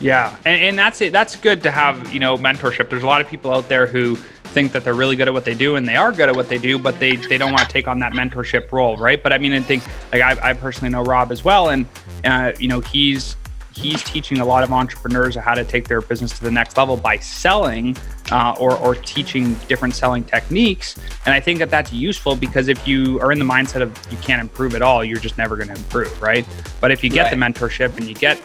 Yeah, 0.00 0.36
and, 0.44 0.62
and 0.62 0.78
that's 0.78 1.00
it. 1.00 1.12
That's 1.12 1.36
good 1.36 1.62
to 1.64 1.70
have, 1.70 2.12
you 2.12 2.20
know, 2.20 2.36
mentorship. 2.36 2.88
There's 2.88 3.02
a 3.02 3.06
lot 3.06 3.20
of 3.20 3.28
people 3.28 3.52
out 3.52 3.68
there 3.68 3.86
who 3.86 4.16
think 4.44 4.72
that 4.72 4.84
they're 4.84 4.94
really 4.94 5.16
good 5.16 5.28
at 5.28 5.34
what 5.34 5.44
they 5.44 5.54
do 5.54 5.76
and 5.76 5.86
they 5.86 5.96
are 5.96 6.10
good 6.12 6.28
at 6.28 6.36
what 6.36 6.48
they 6.48 6.58
do, 6.58 6.78
but 6.78 6.98
they, 6.98 7.16
they 7.16 7.36
don't 7.36 7.52
want 7.52 7.66
to 7.66 7.72
take 7.72 7.86
on 7.86 7.98
that 7.98 8.12
mentorship 8.12 8.70
role, 8.72 8.96
right? 8.96 9.22
But 9.22 9.32
I 9.32 9.38
mean, 9.38 9.52
I 9.52 9.60
think 9.60 9.82
like 10.12 10.22
I, 10.22 10.50
I 10.50 10.52
personally 10.54 10.90
know 10.90 11.02
Rob 11.02 11.32
as 11.32 11.44
well, 11.44 11.70
and 11.70 11.86
uh, 12.24 12.52
you 12.58 12.68
know 12.68 12.80
he's 12.80 13.36
he's 13.78 14.02
teaching 14.02 14.38
a 14.38 14.44
lot 14.44 14.64
of 14.64 14.72
entrepreneurs 14.72 15.36
how 15.36 15.54
to 15.54 15.64
take 15.64 15.86
their 15.86 16.00
business 16.00 16.36
to 16.36 16.44
the 16.44 16.50
next 16.50 16.76
level 16.76 16.96
by 16.96 17.16
selling 17.18 17.96
uh, 18.32 18.56
or, 18.58 18.76
or 18.78 18.94
teaching 18.94 19.54
different 19.68 19.94
selling 19.94 20.24
techniques. 20.24 20.96
And 21.24 21.34
I 21.34 21.40
think 21.40 21.60
that 21.60 21.70
that's 21.70 21.92
useful 21.92 22.34
because 22.34 22.68
if 22.68 22.88
you 22.88 23.20
are 23.20 23.30
in 23.30 23.38
the 23.38 23.44
mindset 23.44 23.82
of 23.82 23.96
you 24.10 24.18
can't 24.18 24.40
improve 24.40 24.74
at 24.74 24.82
all, 24.82 25.04
you're 25.04 25.20
just 25.20 25.38
never 25.38 25.56
going 25.56 25.68
to 25.68 25.76
improve, 25.76 26.20
right? 26.20 26.44
But 26.80 26.90
if 26.90 27.04
you 27.04 27.10
get 27.10 27.24
right. 27.24 27.30
the 27.30 27.36
mentorship 27.36 27.96
and 27.96 28.06
you 28.06 28.14
get 28.14 28.40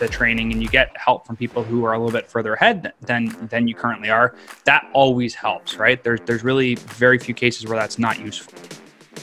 the 0.00 0.08
training 0.08 0.52
and 0.52 0.60
you 0.60 0.68
get 0.68 0.96
help 0.96 1.26
from 1.26 1.36
people 1.36 1.62
who 1.62 1.84
are 1.84 1.92
a 1.92 1.98
little 1.98 2.12
bit 2.12 2.28
further 2.28 2.54
ahead 2.54 2.92
than 3.02 3.48
than 3.48 3.68
you 3.68 3.74
currently 3.74 4.10
are, 4.10 4.34
that 4.64 4.90
always 4.92 5.34
helps, 5.34 5.76
right? 5.76 6.02
There's 6.02 6.20
there's 6.26 6.42
really 6.42 6.74
very 6.74 7.18
few 7.18 7.34
cases 7.34 7.66
where 7.66 7.78
that's 7.78 7.98
not 7.98 8.18
useful. 8.18 8.58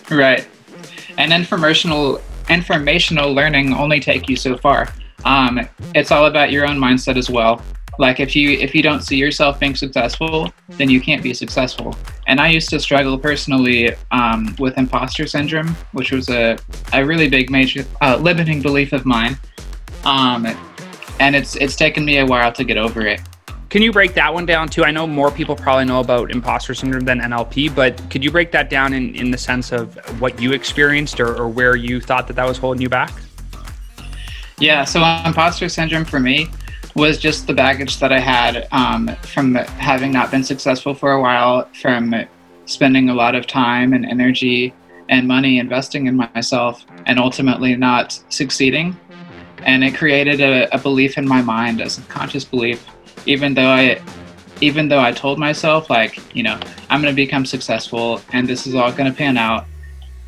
Right. 0.09 0.47
And 1.17 1.33
informational 1.33 2.21
informational 2.49 3.33
learning 3.33 3.73
only 3.73 3.99
take 3.99 4.29
you 4.29 4.37
so 4.37 4.57
far. 4.57 4.87
Um, 5.25 5.67
it's 5.95 6.11
all 6.11 6.27
about 6.27 6.51
your 6.51 6.65
own 6.65 6.77
mindset 6.77 7.17
as 7.17 7.29
well. 7.29 7.61
Like 7.99 8.19
if 8.19 8.35
you 8.35 8.51
if 8.51 8.75
you 8.75 8.83
don't 8.83 9.01
see 9.01 9.17
yourself 9.17 9.59
being 9.59 9.75
successful, 9.75 10.53
then 10.69 10.89
you 10.89 11.01
can't 11.01 11.23
be 11.23 11.33
successful. 11.33 11.95
And 12.27 12.39
I 12.39 12.49
used 12.49 12.69
to 12.69 12.79
struggle 12.79 13.17
personally 13.17 13.93
um, 14.11 14.55
with 14.59 14.77
imposter 14.77 15.25
syndrome, 15.25 15.75
which 15.93 16.11
was 16.11 16.29
a, 16.29 16.57
a 16.93 17.03
really 17.03 17.27
big 17.27 17.49
major 17.49 17.85
uh, 18.01 18.17
limiting 18.17 18.61
belief 18.61 18.93
of 18.93 19.05
mine. 19.05 19.37
Um, 20.05 20.45
and 21.19 21.35
it's 21.35 21.55
it's 21.55 21.75
taken 21.75 22.05
me 22.05 22.19
a 22.19 22.25
while 22.25 22.51
to 22.53 22.63
get 22.63 22.77
over 22.77 23.05
it. 23.05 23.21
Can 23.69 23.81
you 23.81 23.91
break 23.91 24.13
that 24.13 24.33
one 24.33 24.45
down 24.45 24.69
too? 24.69 24.85
I 24.85 24.91
know 24.91 25.05
more 25.05 25.29
people 25.29 25.55
probably 25.55 25.85
know 25.85 25.99
about 25.99 26.31
imposter 26.31 26.73
syndrome 26.73 27.03
than 27.03 27.19
NLP, 27.19 27.75
but 27.75 28.01
could 28.09 28.23
you 28.23 28.31
break 28.31 28.51
that 28.53 28.69
down 28.69 28.93
in, 28.93 29.13
in 29.13 29.29
the 29.29 29.37
sense 29.37 29.73
of 29.73 29.95
what 30.21 30.41
you 30.41 30.53
experienced 30.53 31.19
or, 31.19 31.35
or 31.35 31.49
where 31.49 31.75
you 31.75 31.99
thought 31.99 32.27
that 32.27 32.37
that 32.37 32.47
was 32.47 32.57
holding 32.57 32.81
you 32.81 32.87
back? 32.87 33.11
Yeah, 34.57 34.85
so 34.85 35.03
imposter 35.25 35.67
syndrome 35.67 36.05
for 36.05 36.19
me 36.19 36.47
was 36.95 37.19
just 37.19 37.45
the 37.45 37.53
baggage 37.53 37.99
that 37.99 38.11
I 38.11 38.19
had 38.19 38.67
um, 38.71 39.07
from 39.21 39.55
having 39.55 40.11
not 40.11 40.31
been 40.31 40.43
successful 40.43 40.93
for 40.93 41.11
a 41.11 41.21
while, 41.21 41.69
from 41.79 42.15
spending 42.65 43.09
a 43.09 43.13
lot 43.13 43.35
of 43.35 43.45
time 43.45 43.93
and 43.93 44.05
energy 44.05 44.73
and 45.09 45.27
money 45.27 45.59
investing 45.59 46.07
in 46.07 46.15
myself, 46.15 46.85
and 47.05 47.19
ultimately 47.19 47.75
not 47.75 48.19
succeeding 48.29 48.97
and 49.67 49.83
it 49.83 49.93
created 49.95 50.39
a, 50.39 50.73
a 50.73 50.79
belief 50.79 51.17
in 51.17 51.27
my 51.27 51.41
mind, 51.41 51.81
a 51.81 51.89
subconscious 51.89 52.45
belief, 52.45 52.87
even 53.27 53.53
though 53.53 53.69
I 53.69 54.01
even 54.59 54.87
though 54.87 54.99
I 54.99 55.11
told 55.11 55.37
myself 55.37 55.87
like, 55.91 56.35
you 56.35 56.41
know, 56.41 56.59
I'm 56.89 56.99
going 56.99 57.13
to 57.13 57.15
become 57.15 57.45
successful 57.45 58.21
and 58.33 58.47
this 58.47 58.65
is 58.65 58.73
all 58.73 58.91
going 58.91 59.11
to 59.11 59.15
pan 59.15 59.37
out, 59.37 59.65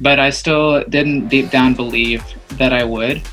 but 0.01 0.19
I 0.19 0.29
still 0.29 0.83
didn't 0.83 1.29
deep 1.29 1.49
down 1.49 1.73
believe 1.73 2.23
that 2.49 2.71
I 2.71 2.83
would. 2.83 3.23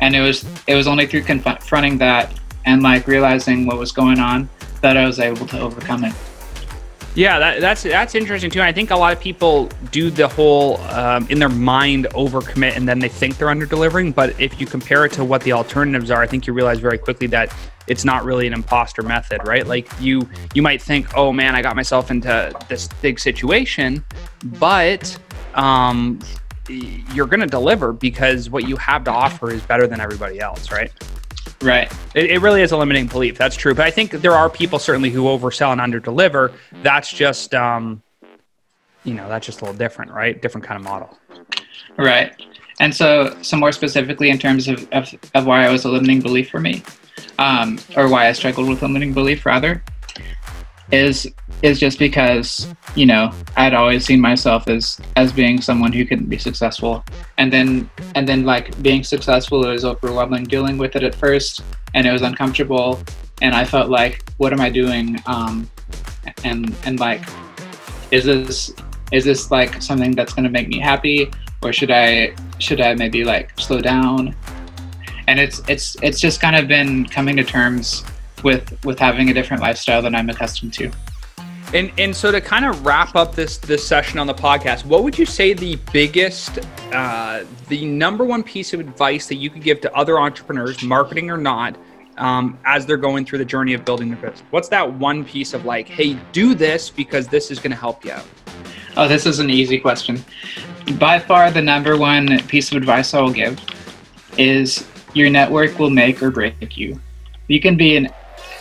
And 0.00 0.16
it 0.16 0.22
was 0.22 0.46
it 0.66 0.74
was 0.74 0.86
only 0.86 1.06
through 1.06 1.24
confronting 1.24 1.98
that 1.98 2.32
and 2.64 2.82
like 2.82 3.06
realizing 3.06 3.66
what 3.66 3.78
was 3.78 3.92
going 3.92 4.20
on 4.20 4.48
that 4.80 4.96
I 4.96 5.06
was 5.06 5.18
able 5.18 5.46
to 5.48 5.60
overcome 5.60 6.04
it. 6.04 6.14
Yeah, 7.16 7.40
that, 7.40 7.60
that's 7.60 7.82
that's 7.82 8.14
interesting 8.14 8.50
too. 8.50 8.62
I 8.62 8.72
think 8.72 8.90
a 8.90 8.96
lot 8.96 9.12
of 9.12 9.20
people 9.20 9.68
do 9.90 10.10
the 10.10 10.28
whole 10.28 10.76
um, 10.82 11.26
in 11.28 11.40
their 11.40 11.48
mind 11.48 12.06
overcommit 12.10 12.76
and 12.76 12.86
then 12.86 13.00
they 13.00 13.08
think 13.08 13.36
they're 13.36 13.50
under 13.50 13.66
delivering. 13.66 14.12
But 14.12 14.40
if 14.40 14.60
you 14.60 14.66
compare 14.66 15.04
it 15.04 15.12
to 15.12 15.24
what 15.24 15.42
the 15.42 15.52
alternatives 15.52 16.10
are, 16.10 16.22
I 16.22 16.26
think 16.28 16.46
you 16.46 16.52
realize 16.52 16.78
very 16.78 16.98
quickly 16.98 17.26
that 17.28 17.52
it's 17.88 18.04
not 18.04 18.24
really 18.24 18.46
an 18.46 18.52
imposter 18.52 19.02
method, 19.02 19.44
right? 19.46 19.66
Like 19.66 19.88
you 20.00 20.28
you 20.54 20.62
might 20.62 20.80
think, 20.80 21.16
oh 21.16 21.32
man, 21.32 21.56
I 21.56 21.62
got 21.62 21.74
myself 21.74 22.12
into 22.12 22.52
this 22.68 22.86
big 23.02 23.18
situation, 23.18 24.04
but 24.44 25.18
um, 25.54 26.20
you're 26.68 27.26
going 27.26 27.40
to 27.40 27.46
deliver 27.46 27.92
because 27.92 28.50
what 28.50 28.68
you 28.68 28.76
have 28.76 29.02
to 29.04 29.10
offer 29.10 29.50
is 29.50 29.62
better 29.62 29.88
than 29.88 30.00
everybody 30.00 30.38
else, 30.38 30.70
right? 30.70 30.92
Right. 31.62 31.92
It, 32.14 32.30
it, 32.30 32.38
really 32.40 32.62
is 32.62 32.72
a 32.72 32.76
limiting 32.76 33.06
belief. 33.06 33.36
That's 33.36 33.54
true. 33.54 33.74
But 33.74 33.86
I 33.86 33.90
think 33.90 34.12
there 34.12 34.32
are 34.32 34.48
people 34.48 34.78
certainly 34.78 35.10
who 35.10 35.24
oversell 35.24 35.72
and 35.72 35.80
underdeliver. 35.80 36.54
That's 36.82 37.12
just, 37.12 37.54
um, 37.54 38.02
you 39.04 39.12
know, 39.14 39.28
that's 39.28 39.44
just 39.44 39.60
a 39.60 39.64
little 39.64 39.76
different, 39.76 40.10
right? 40.12 40.40
Different 40.40 40.66
kind 40.66 40.78
of 40.78 40.84
model. 40.84 41.18
Right. 41.98 42.32
And 42.80 42.94
so, 42.94 43.36
so 43.42 43.58
more 43.58 43.72
specifically, 43.72 44.30
in 44.30 44.38
terms 44.38 44.68
of, 44.68 44.88
of, 44.92 45.14
of 45.34 45.46
why 45.46 45.66
I 45.66 45.70
was 45.70 45.84
a 45.84 45.90
limiting 45.90 46.20
belief 46.20 46.48
for 46.48 46.60
me, 46.60 46.82
um, 47.38 47.78
or 47.94 48.08
why 48.08 48.26
I 48.26 48.32
struggled 48.32 48.68
with 48.68 48.80
limiting 48.80 49.12
belief, 49.12 49.44
rather, 49.44 49.82
is 50.90 51.30
is 51.62 51.78
just 51.78 51.98
because 51.98 52.66
you 52.94 53.06
know 53.06 53.32
I'd 53.56 53.74
always 53.74 54.04
seen 54.04 54.20
myself 54.20 54.68
as 54.68 55.00
as 55.16 55.32
being 55.32 55.60
someone 55.60 55.92
who 55.92 56.04
couldn't 56.04 56.28
be 56.28 56.38
successful, 56.38 57.04
and 57.38 57.52
then 57.52 57.90
and 58.14 58.28
then 58.28 58.44
like 58.44 58.80
being 58.82 59.04
successful 59.04 59.64
it 59.66 59.70
was 59.70 59.84
overwhelming. 59.84 60.44
Dealing 60.44 60.78
with 60.78 60.96
it 60.96 61.02
at 61.02 61.14
first, 61.14 61.62
and 61.94 62.06
it 62.06 62.12
was 62.12 62.22
uncomfortable, 62.22 63.00
and 63.42 63.54
I 63.54 63.64
felt 63.64 63.90
like, 63.90 64.24
what 64.38 64.52
am 64.52 64.60
I 64.60 64.70
doing? 64.70 65.20
Um, 65.26 65.70
and 66.44 66.74
and 66.84 67.00
like, 67.00 67.22
is 68.10 68.24
this 68.24 68.72
is 69.12 69.24
this 69.24 69.50
like 69.50 69.82
something 69.82 70.12
that's 70.12 70.32
going 70.32 70.44
to 70.44 70.50
make 70.50 70.68
me 70.68 70.78
happy, 70.78 71.30
or 71.62 71.72
should 71.72 71.90
I 71.90 72.34
should 72.58 72.80
I 72.80 72.94
maybe 72.94 73.24
like 73.24 73.58
slow 73.58 73.80
down? 73.80 74.34
And 75.26 75.38
it's 75.38 75.62
it's 75.68 75.96
it's 76.02 76.20
just 76.20 76.40
kind 76.40 76.56
of 76.56 76.68
been 76.68 77.06
coming 77.06 77.36
to 77.36 77.44
terms 77.44 78.04
with 78.42 78.84
with 78.84 78.98
having 78.98 79.30
a 79.30 79.34
different 79.34 79.62
lifestyle 79.62 80.02
than 80.02 80.14
I'm 80.14 80.30
accustomed 80.30 80.72
to. 80.74 80.90
And 81.72 81.92
and 81.98 82.14
so 82.14 82.32
to 82.32 82.40
kind 82.40 82.64
of 82.64 82.84
wrap 82.84 83.14
up 83.14 83.36
this 83.36 83.58
this 83.58 83.86
session 83.86 84.18
on 84.18 84.26
the 84.26 84.34
podcast, 84.34 84.84
what 84.84 85.04
would 85.04 85.16
you 85.16 85.24
say 85.24 85.52
the 85.52 85.76
biggest, 85.92 86.58
uh, 86.92 87.44
the 87.68 87.86
number 87.86 88.24
one 88.24 88.42
piece 88.42 88.74
of 88.74 88.80
advice 88.80 89.28
that 89.28 89.36
you 89.36 89.50
could 89.50 89.62
give 89.62 89.80
to 89.82 89.94
other 89.94 90.18
entrepreneurs, 90.18 90.82
marketing 90.82 91.30
or 91.30 91.36
not, 91.36 91.76
um, 92.18 92.58
as 92.64 92.86
they're 92.86 92.96
going 92.96 93.24
through 93.24 93.38
the 93.38 93.44
journey 93.44 93.72
of 93.74 93.84
building 93.84 94.10
their 94.10 94.20
business? 94.20 94.42
What's 94.50 94.68
that 94.68 94.92
one 94.94 95.24
piece 95.24 95.54
of 95.54 95.64
like, 95.64 95.88
hey, 95.88 96.18
do 96.32 96.54
this 96.54 96.90
because 96.90 97.28
this 97.28 97.52
is 97.52 97.60
going 97.60 97.70
to 97.70 97.76
help 97.76 98.04
you 98.04 98.12
out? 98.12 98.26
Oh, 98.96 99.06
this 99.06 99.24
is 99.24 99.38
an 99.38 99.48
easy 99.48 99.78
question. 99.78 100.24
By 100.98 101.20
far, 101.20 101.52
the 101.52 101.62
number 101.62 101.96
one 101.96 102.40
piece 102.48 102.72
of 102.72 102.76
advice 102.76 103.14
I 103.14 103.20
will 103.20 103.32
give 103.32 103.60
is 104.36 104.86
your 105.14 105.30
network 105.30 105.78
will 105.78 105.90
make 105.90 106.20
or 106.20 106.30
break 106.30 106.76
you. 106.76 107.00
You 107.46 107.60
can 107.60 107.76
be 107.76 107.96
an 107.96 108.08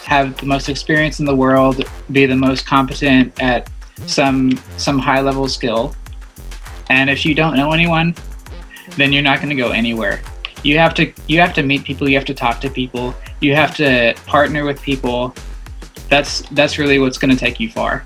have 0.05 0.37
the 0.37 0.45
most 0.45 0.69
experience 0.69 1.19
in 1.19 1.25
the 1.25 1.35
world, 1.35 1.83
be 2.11 2.25
the 2.25 2.35
most 2.35 2.65
competent 2.65 3.39
at 3.41 3.69
some 4.05 4.59
some 4.77 4.97
high 4.99 5.21
level 5.21 5.47
skill, 5.47 5.95
and 6.89 7.09
if 7.09 7.25
you 7.25 7.35
don't 7.35 7.55
know 7.55 7.71
anyone, 7.71 8.15
then 8.97 9.13
you're 9.13 9.23
not 9.23 9.37
going 9.37 9.49
to 9.49 9.55
go 9.55 9.71
anywhere. 9.71 10.21
You 10.63 10.77
have 10.77 10.93
to 10.95 11.13
you 11.27 11.39
have 11.39 11.53
to 11.53 11.63
meet 11.63 11.83
people, 11.83 12.09
you 12.09 12.17
have 12.17 12.25
to 12.25 12.33
talk 12.33 12.59
to 12.61 12.69
people, 12.69 13.13
you 13.39 13.55
have 13.55 13.75
to 13.77 14.15
partner 14.25 14.65
with 14.65 14.81
people. 14.81 15.33
That's 16.09 16.41
that's 16.49 16.77
really 16.77 16.99
what's 16.99 17.17
going 17.17 17.31
to 17.31 17.37
take 17.37 17.59
you 17.59 17.69
far. 17.69 18.03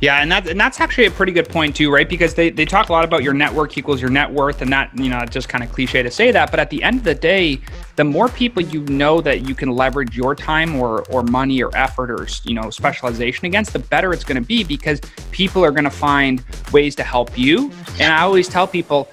Yeah, 0.00 0.22
and 0.22 0.32
that 0.32 0.48
and 0.48 0.58
that's 0.58 0.80
actually 0.80 1.06
a 1.06 1.10
pretty 1.10 1.32
good 1.32 1.48
point 1.48 1.76
too, 1.76 1.92
right? 1.92 2.08
Because 2.08 2.32
they, 2.34 2.48
they 2.48 2.64
talk 2.64 2.88
a 2.88 2.92
lot 2.92 3.04
about 3.04 3.22
your 3.22 3.34
network 3.34 3.76
equals 3.76 4.00
your 4.00 4.08
net 4.08 4.30
worth, 4.30 4.62
and 4.62 4.72
that 4.72 4.90
you 4.96 5.10
know 5.10 5.24
just 5.26 5.50
kind 5.50 5.62
of 5.62 5.70
cliche 5.70 6.02
to 6.02 6.10
say 6.10 6.30
that, 6.30 6.50
but 6.50 6.58
at 6.58 6.70
the 6.70 6.82
end 6.82 6.98
of 6.98 7.04
the 7.04 7.14
day, 7.14 7.60
the 7.96 8.04
more 8.04 8.28
people 8.30 8.62
you 8.62 8.80
know 8.86 9.20
that 9.20 9.46
you 9.46 9.54
can 9.54 9.70
leverage 9.70 10.16
your 10.16 10.34
time 10.34 10.76
or 10.76 11.04
or 11.10 11.22
money 11.22 11.62
or 11.62 11.70
effort 11.76 12.10
or 12.10 12.26
you 12.44 12.54
know 12.54 12.70
specialization 12.70 13.44
against, 13.44 13.74
the 13.74 13.78
better 13.78 14.12
it's 14.14 14.24
going 14.24 14.40
to 14.40 14.46
be 14.46 14.64
because 14.64 15.00
people 15.32 15.62
are 15.62 15.70
going 15.70 15.84
to 15.84 15.90
find 15.90 16.42
ways 16.72 16.94
to 16.96 17.02
help 17.02 17.36
you. 17.38 17.70
And 17.98 18.10
I 18.10 18.22
always 18.22 18.48
tell 18.48 18.66
people 18.66 19.10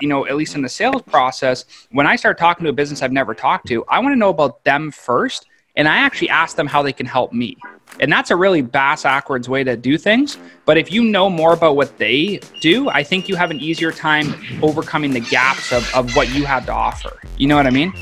you 0.00 0.08
know, 0.08 0.26
at 0.26 0.36
least 0.36 0.54
in 0.54 0.62
the 0.62 0.68
sales 0.68 1.02
process, 1.02 1.64
when 1.90 2.06
I 2.06 2.16
start 2.16 2.38
talking 2.38 2.64
to 2.64 2.70
a 2.70 2.72
business 2.72 3.02
I've 3.02 3.12
never 3.12 3.34
talked 3.34 3.66
to, 3.68 3.84
I 3.88 3.98
want 3.98 4.12
to 4.12 4.16
know 4.16 4.30
about 4.30 4.62
them 4.64 4.90
first. 4.90 5.46
And 5.76 5.86
I 5.86 5.98
actually 5.98 6.30
ask 6.30 6.56
them 6.56 6.66
how 6.66 6.82
they 6.82 6.92
can 6.92 7.06
help 7.06 7.32
me. 7.32 7.56
And 8.00 8.12
that's 8.12 8.30
a 8.30 8.36
really 8.36 8.62
bass 8.62 9.02
backwards 9.02 9.48
way 9.48 9.64
to 9.64 9.76
do 9.76 9.98
things. 9.98 10.38
But 10.64 10.78
if 10.78 10.92
you 10.92 11.02
know 11.02 11.28
more 11.28 11.52
about 11.52 11.76
what 11.76 11.98
they 11.98 12.40
do, 12.60 12.88
I 12.88 13.02
think 13.02 13.28
you 13.28 13.36
have 13.36 13.50
an 13.50 13.58
easier 13.58 13.90
time 13.90 14.34
overcoming 14.62 15.12
the 15.12 15.20
gaps 15.20 15.72
of, 15.72 15.92
of 15.94 16.14
what 16.14 16.32
you 16.34 16.44
have 16.46 16.66
to 16.66 16.72
offer. 16.72 17.20
You 17.36 17.48
know 17.48 17.56
what 17.56 17.66
I 17.66 17.70
mean? 17.70 17.92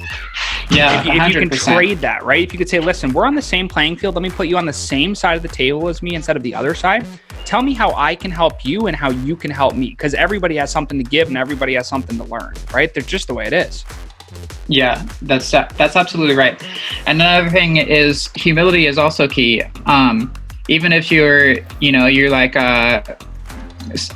Yeah. 0.70 1.00
If 1.00 1.06
you, 1.06 1.12
if 1.12 1.34
you 1.34 1.48
can 1.48 1.50
trade 1.50 1.98
that, 1.98 2.24
right? 2.24 2.42
If 2.42 2.52
you 2.52 2.58
could 2.58 2.68
say, 2.68 2.80
listen, 2.80 3.12
we're 3.12 3.26
on 3.26 3.34
the 3.34 3.42
same 3.42 3.68
playing 3.68 3.96
field. 3.96 4.14
Let 4.14 4.22
me 4.22 4.30
put 4.30 4.48
you 4.48 4.56
on 4.58 4.66
the 4.66 4.72
same 4.72 5.14
side 5.14 5.36
of 5.36 5.42
the 5.42 5.48
table 5.48 5.88
as 5.88 6.02
me 6.02 6.14
instead 6.14 6.36
of 6.36 6.42
the 6.42 6.54
other 6.54 6.74
side. 6.74 7.06
Tell 7.44 7.62
me 7.62 7.74
how 7.74 7.94
I 7.94 8.16
can 8.16 8.30
help 8.30 8.64
you 8.64 8.88
and 8.88 8.96
how 8.96 9.10
you 9.10 9.36
can 9.36 9.50
help 9.50 9.76
me. 9.76 9.90
Because 9.90 10.14
everybody 10.14 10.56
has 10.56 10.70
something 10.70 10.98
to 10.98 11.04
give 11.08 11.28
and 11.28 11.36
everybody 11.36 11.74
has 11.74 11.88
something 11.88 12.16
to 12.18 12.24
learn, 12.24 12.54
right? 12.74 12.92
They're 12.92 13.02
just 13.02 13.28
the 13.28 13.34
way 13.34 13.46
it 13.46 13.52
is. 13.52 13.84
Yeah, 14.68 15.06
that's 15.22 15.50
that's 15.50 15.96
absolutely 15.96 16.34
right. 16.34 16.60
Another 17.06 17.48
thing 17.50 17.76
is 17.76 18.30
humility 18.34 18.86
is 18.86 18.98
also 18.98 19.28
key. 19.28 19.62
Um, 19.86 20.32
even 20.68 20.92
if 20.92 21.12
you're, 21.12 21.58
you 21.80 21.92
know, 21.92 22.06
you're 22.06 22.30
like, 22.30 22.56
uh, 22.56 23.02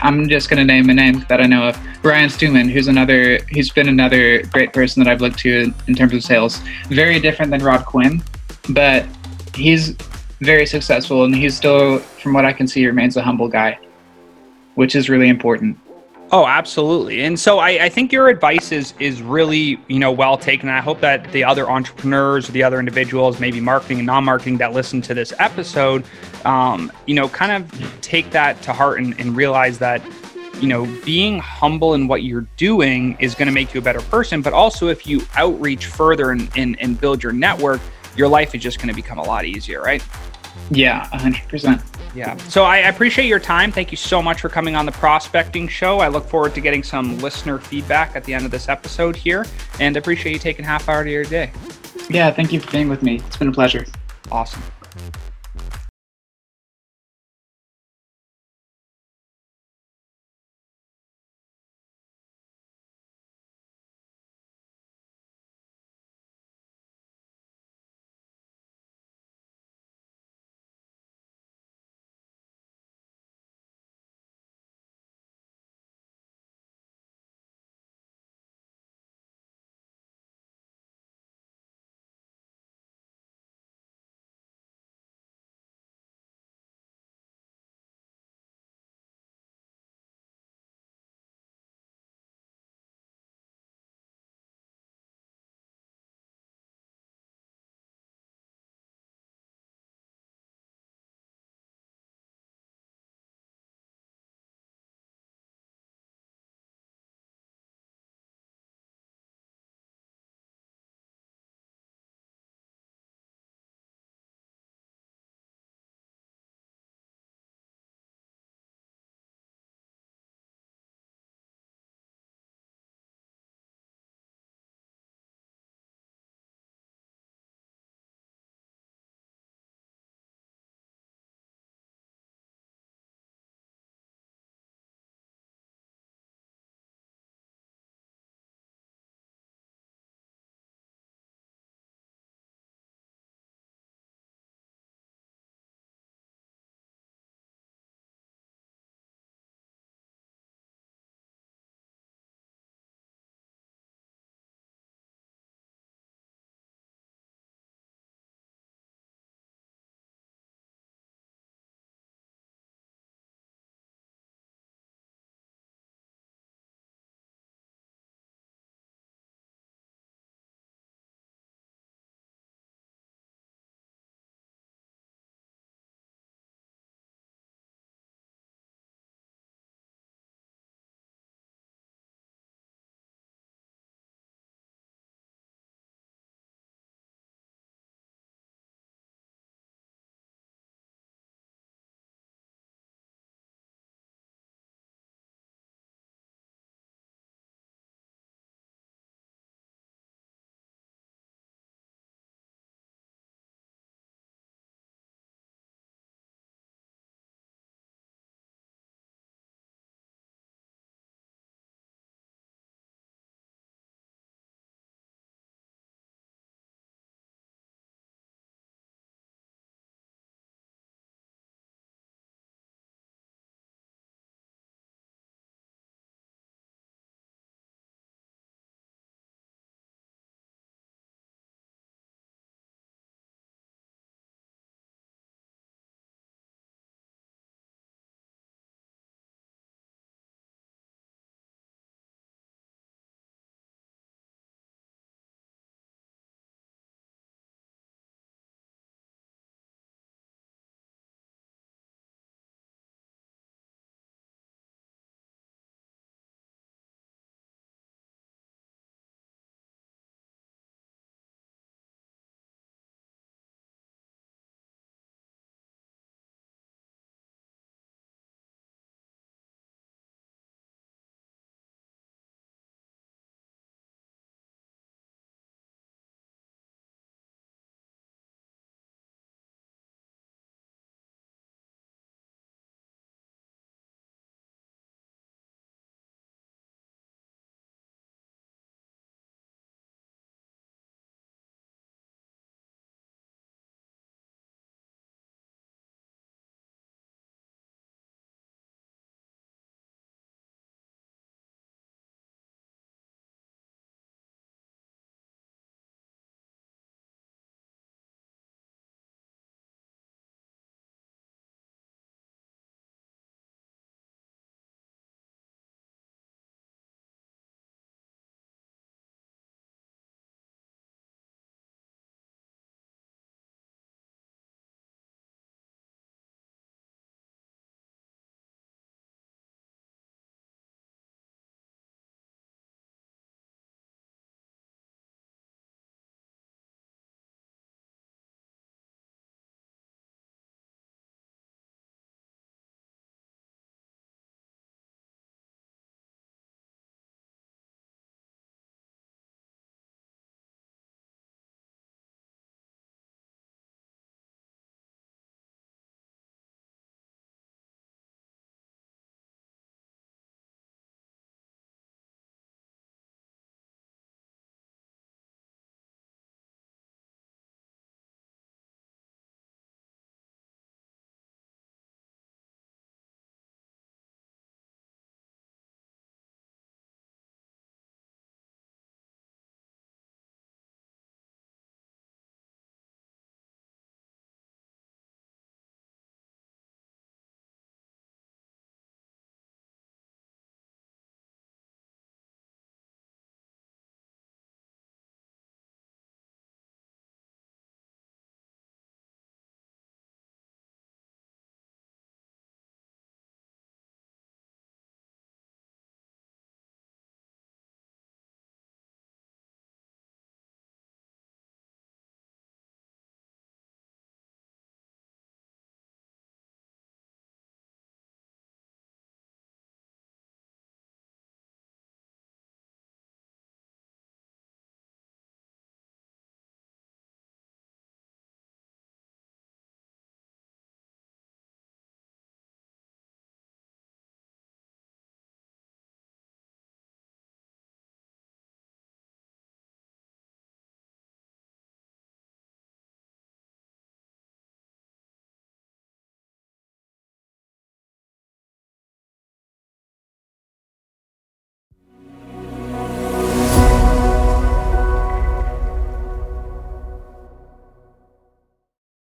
I'm 0.00 0.28
just 0.28 0.50
gonna 0.50 0.64
name 0.64 0.90
a 0.90 0.94
name 0.94 1.24
that 1.28 1.40
I 1.40 1.46
know 1.46 1.68
of, 1.68 2.04
Ryan 2.04 2.28
Stewman, 2.28 2.68
who's 2.68 2.88
another, 2.88 3.38
who's 3.52 3.70
been 3.70 3.88
another 3.88 4.42
great 4.46 4.72
person 4.72 5.02
that 5.04 5.10
I've 5.10 5.20
looked 5.20 5.38
to 5.40 5.72
in 5.86 5.94
terms 5.94 6.14
of 6.14 6.24
sales. 6.24 6.60
Very 6.88 7.20
different 7.20 7.50
than 7.52 7.62
Rob 7.62 7.84
Quinn, 7.84 8.22
but 8.70 9.06
he's 9.54 9.96
very 10.40 10.66
successful, 10.66 11.24
and 11.24 11.34
he's 11.34 11.56
still, 11.56 11.98
from 11.98 12.32
what 12.32 12.44
I 12.44 12.52
can 12.52 12.66
see, 12.66 12.84
remains 12.86 13.16
a 13.16 13.22
humble 13.22 13.48
guy, 13.48 13.78
which 14.74 14.96
is 14.96 15.08
really 15.08 15.28
important. 15.28 15.78
Oh, 16.32 16.46
absolutely. 16.46 17.22
And 17.22 17.38
so 17.38 17.58
I, 17.58 17.84
I, 17.84 17.88
think 17.88 18.12
your 18.12 18.28
advice 18.28 18.70
is 18.70 18.94
is 19.00 19.20
really 19.20 19.80
you 19.88 19.98
know 19.98 20.12
well 20.12 20.38
taken. 20.38 20.68
I 20.68 20.80
hope 20.80 21.00
that 21.00 21.30
the 21.32 21.42
other 21.42 21.68
entrepreneurs, 21.68 22.46
the 22.48 22.62
other 22.62 22.78
individuals, 22.78 23.40
maybe 23.40 23.60
marketing 23.60 23.98
and 23.98 24.06
non-marketing 24.06 24.58
that 24.58 24.72
listen 24.72 25.02
to 25.02 25.14
this 25.14 25.32
episode, 25.40 26.04
um, 26.44 26.92
you 27.06 27.16
know, 27.16 27.28
kind 27.28 27.50
of 27.50 28.00
take 28.00 28.30
that 28.30 28.62
to 28.62 28.72
heart 28.72 29.00
and, 29.00 29.18
and 29.18 29.34
realize 29.36 29.78
that 29.78 30.02
you 30.60 30.68
know 30.68 30.86
being 31.04 31.40
humble 31.40 31.94
in 31.94 32.06
what 32.06 32.22
you're 32.22 32.46
doing 32.56 33.16
is 33.18 33.34
going 33.34 33.48
to 33.48 33.54
make 33.54 33.74
you 33.74 33.80
a 33.80 33.84
better 33.84 34.02
person. 34.02 34.40
But 34.40 34.52
also, 34.52 34.86
if 34.86 35.08
you 35.08 35.22
outreach 35.34 35.86
further 35.86 36.30
and, 36.30 36.48
and, 36.56 36.78
and 36.80 37.00
build 37.00 37.24
your 37.24 37.32
network, 37.32 37.80
your 38.14 38.28
life 38.28 38.54
is 38.54 38.62
just 38.62 38.78
going 38.78 38.88
to 38.88 38.94
become 38.94 39.18
a 39.18 39.24
lot 39.24 39.44
easier, 39.46 39.82
right? 39.82 40.04
Yeah, 40.70 41.06
hundred 41.06 41.48
percent. 41.48 41.82
Yeah. 42.14 42.36
So 42.48 42.64
I 42.64 42.78
appreciate 42.78 43.26
your 43.26 43.38
time. 43.38 43.70
Thank 43.70 43.90
you 43.90 43.96
so 43.96 44.22
much 44.22 44.40
for 44.40 44.48
coming 44.48 44.74
on 44.74 44.86
the 44.86 44.92
prospecting 44.92 45.68
show. 45.68 46.00
I 46.00 46.08
look 46.08 46.26
forward 46.28 46.54
to 46.54 46.60
getting 46.60 46.82
some 46.82 47.18
listener 47.18 47.58
feedback 47.58 48.16
at 48.16 48.24
the 48.24 48.34
end 48.34 48.44
of 48.44 48.50
this 48.50 48.68
episode 48.68 49.16
here 49.16 49.46
and 49.78 49.96
appreciate 49.96 50.32
you 50.32 50.38
taking 50.38 50.64
half 50.64 50.88
hour 50.88 51.02
of 51.02 51.06
your 51.06 51.24
day. 51.24 51.52
Yeah, 52.08 52.30
thank 52.30 52.52
you 52.52 52.60
for 52.60 52.70
being 52.72 52.88
with 52.88 53.02
me. 53.02 53.16
It's 53.26 53.36
been 53.36 53.48
a 53.48 53.52
pleasure. 53.52 53.86
Awesome. 54.30 54.62